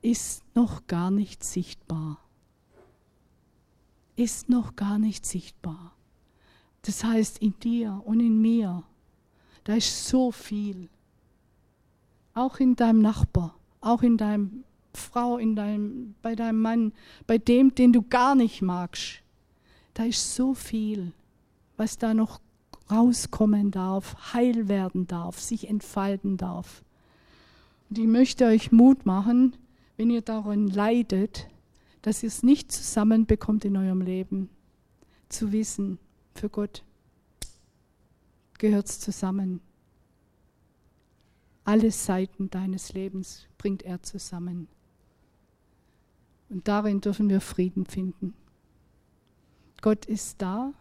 ist 0.01 0.43
noch 0.55 0.87
gar 0.87 1.09
nicht 1.09 1.41
sichtbar. 1.41 2.19
Ist 4.17 4.49
noch 4.49 4.75
gar 4.75 4.99
nicht 4.99 5.25
sichtbar. 5.25 5.93
Das 6.81 7.05
heißt, 7.05 7.37
in 7.37 7.57
dir 7.61 8.01
und 8.03 8.19
in 8.19 8.41
mir, 8.41 8.83
da 9.63 9.75
ist 9.75 10.09
so 10.09 10.33
viel. 10.33 10.89
Auch 12.33 12.59
in 12.59 12.75
deinem 12.75 13.01
Nachbar, 13.01 13.55
auch 13.79 14.03
in 14.03 14.17
deinem 14.17 14.65
Frau, 14.93 15.37
in 15.37 15.55
deinem, 15.55 16.15
bei 16.21 16.35
deinem 16.35 16.59
Mann, 16.59 16.91
bei 17.25 17.37
dem, 17.37 17.73
den 17.73 17.93
du 17.93 18.01
gar 18.01 18.35
nicht 18.35 18.61
magst. 18.61 19.21
Da 19.93 20.03
ist 20.03 20.35
so 20.35 20.53
viel, 20.53 21.13
was 21.77 21.97
da 21.97 22.13
noch 22.13 22.42
rauskommen 22.89 23.71
darf, 23.71 24.33
heil 24.33 24.67
werden 24.67 25.07
darf, 25.07 25.39
sich 25.39 25.69
entfalten 25.69 26.37
darf. 26.37 26.83
Und 27.89 27.97
ich 27.97 28.07
möchte 28.07 28.45
euch 28.45 28.71
Mut 28.71 29.05
machen, 29.05 29.55
wenn 29.97 30.09
ihr 30.09 30.21
daran 30.21 30.67
leidet, 30.67 31.47
dass 32.01 32.23
ihr 32.23 32.27
es 32.27 32.43
nicht 32.43 32.71
zusammenbekommt 32.71 33.65
in 33.65 33.77
eurem 33.77 34.01
Leben, 34.01 34.49
zu 35.29 35.51
wissen, 35.51 35.99
für 36.35 36.49
Gott 36.49 36.83
gehört 38.59 38.87
es 38.87 38.99
zusammen. 38.99 39.61
Alle 41.65 41.91
Seiten 41.91 42.49
deines 42.49 42.93
Lebens 42.93 43.47
bringt 43.57 43.83
er 43.83 44.01
zusammen. 44.03 44.67
Und 46.49 46.67
darin 46.67 47.01
dürfen 47.01 47.29
wir 47.29 47.41
Frieden 47.41 47.85
finden. 47.85 48.33
Gott 49.81 50.05
ist 50.05 50.41
da, 50.41 50.73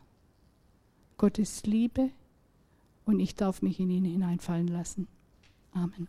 Gott 1.23 1.39
ist 1.39 1.69
Liebe 1.69 2.11
und 3.05 3.21
ich 3.21 3.37
darf 3.37 3.63
mich 3.63 3.79
in 3.79 3.91
ihn 3.91 4.05
hineinfallen 4.05 4.67
lassen. 4.67 5.07
Amen. 5.73 6.09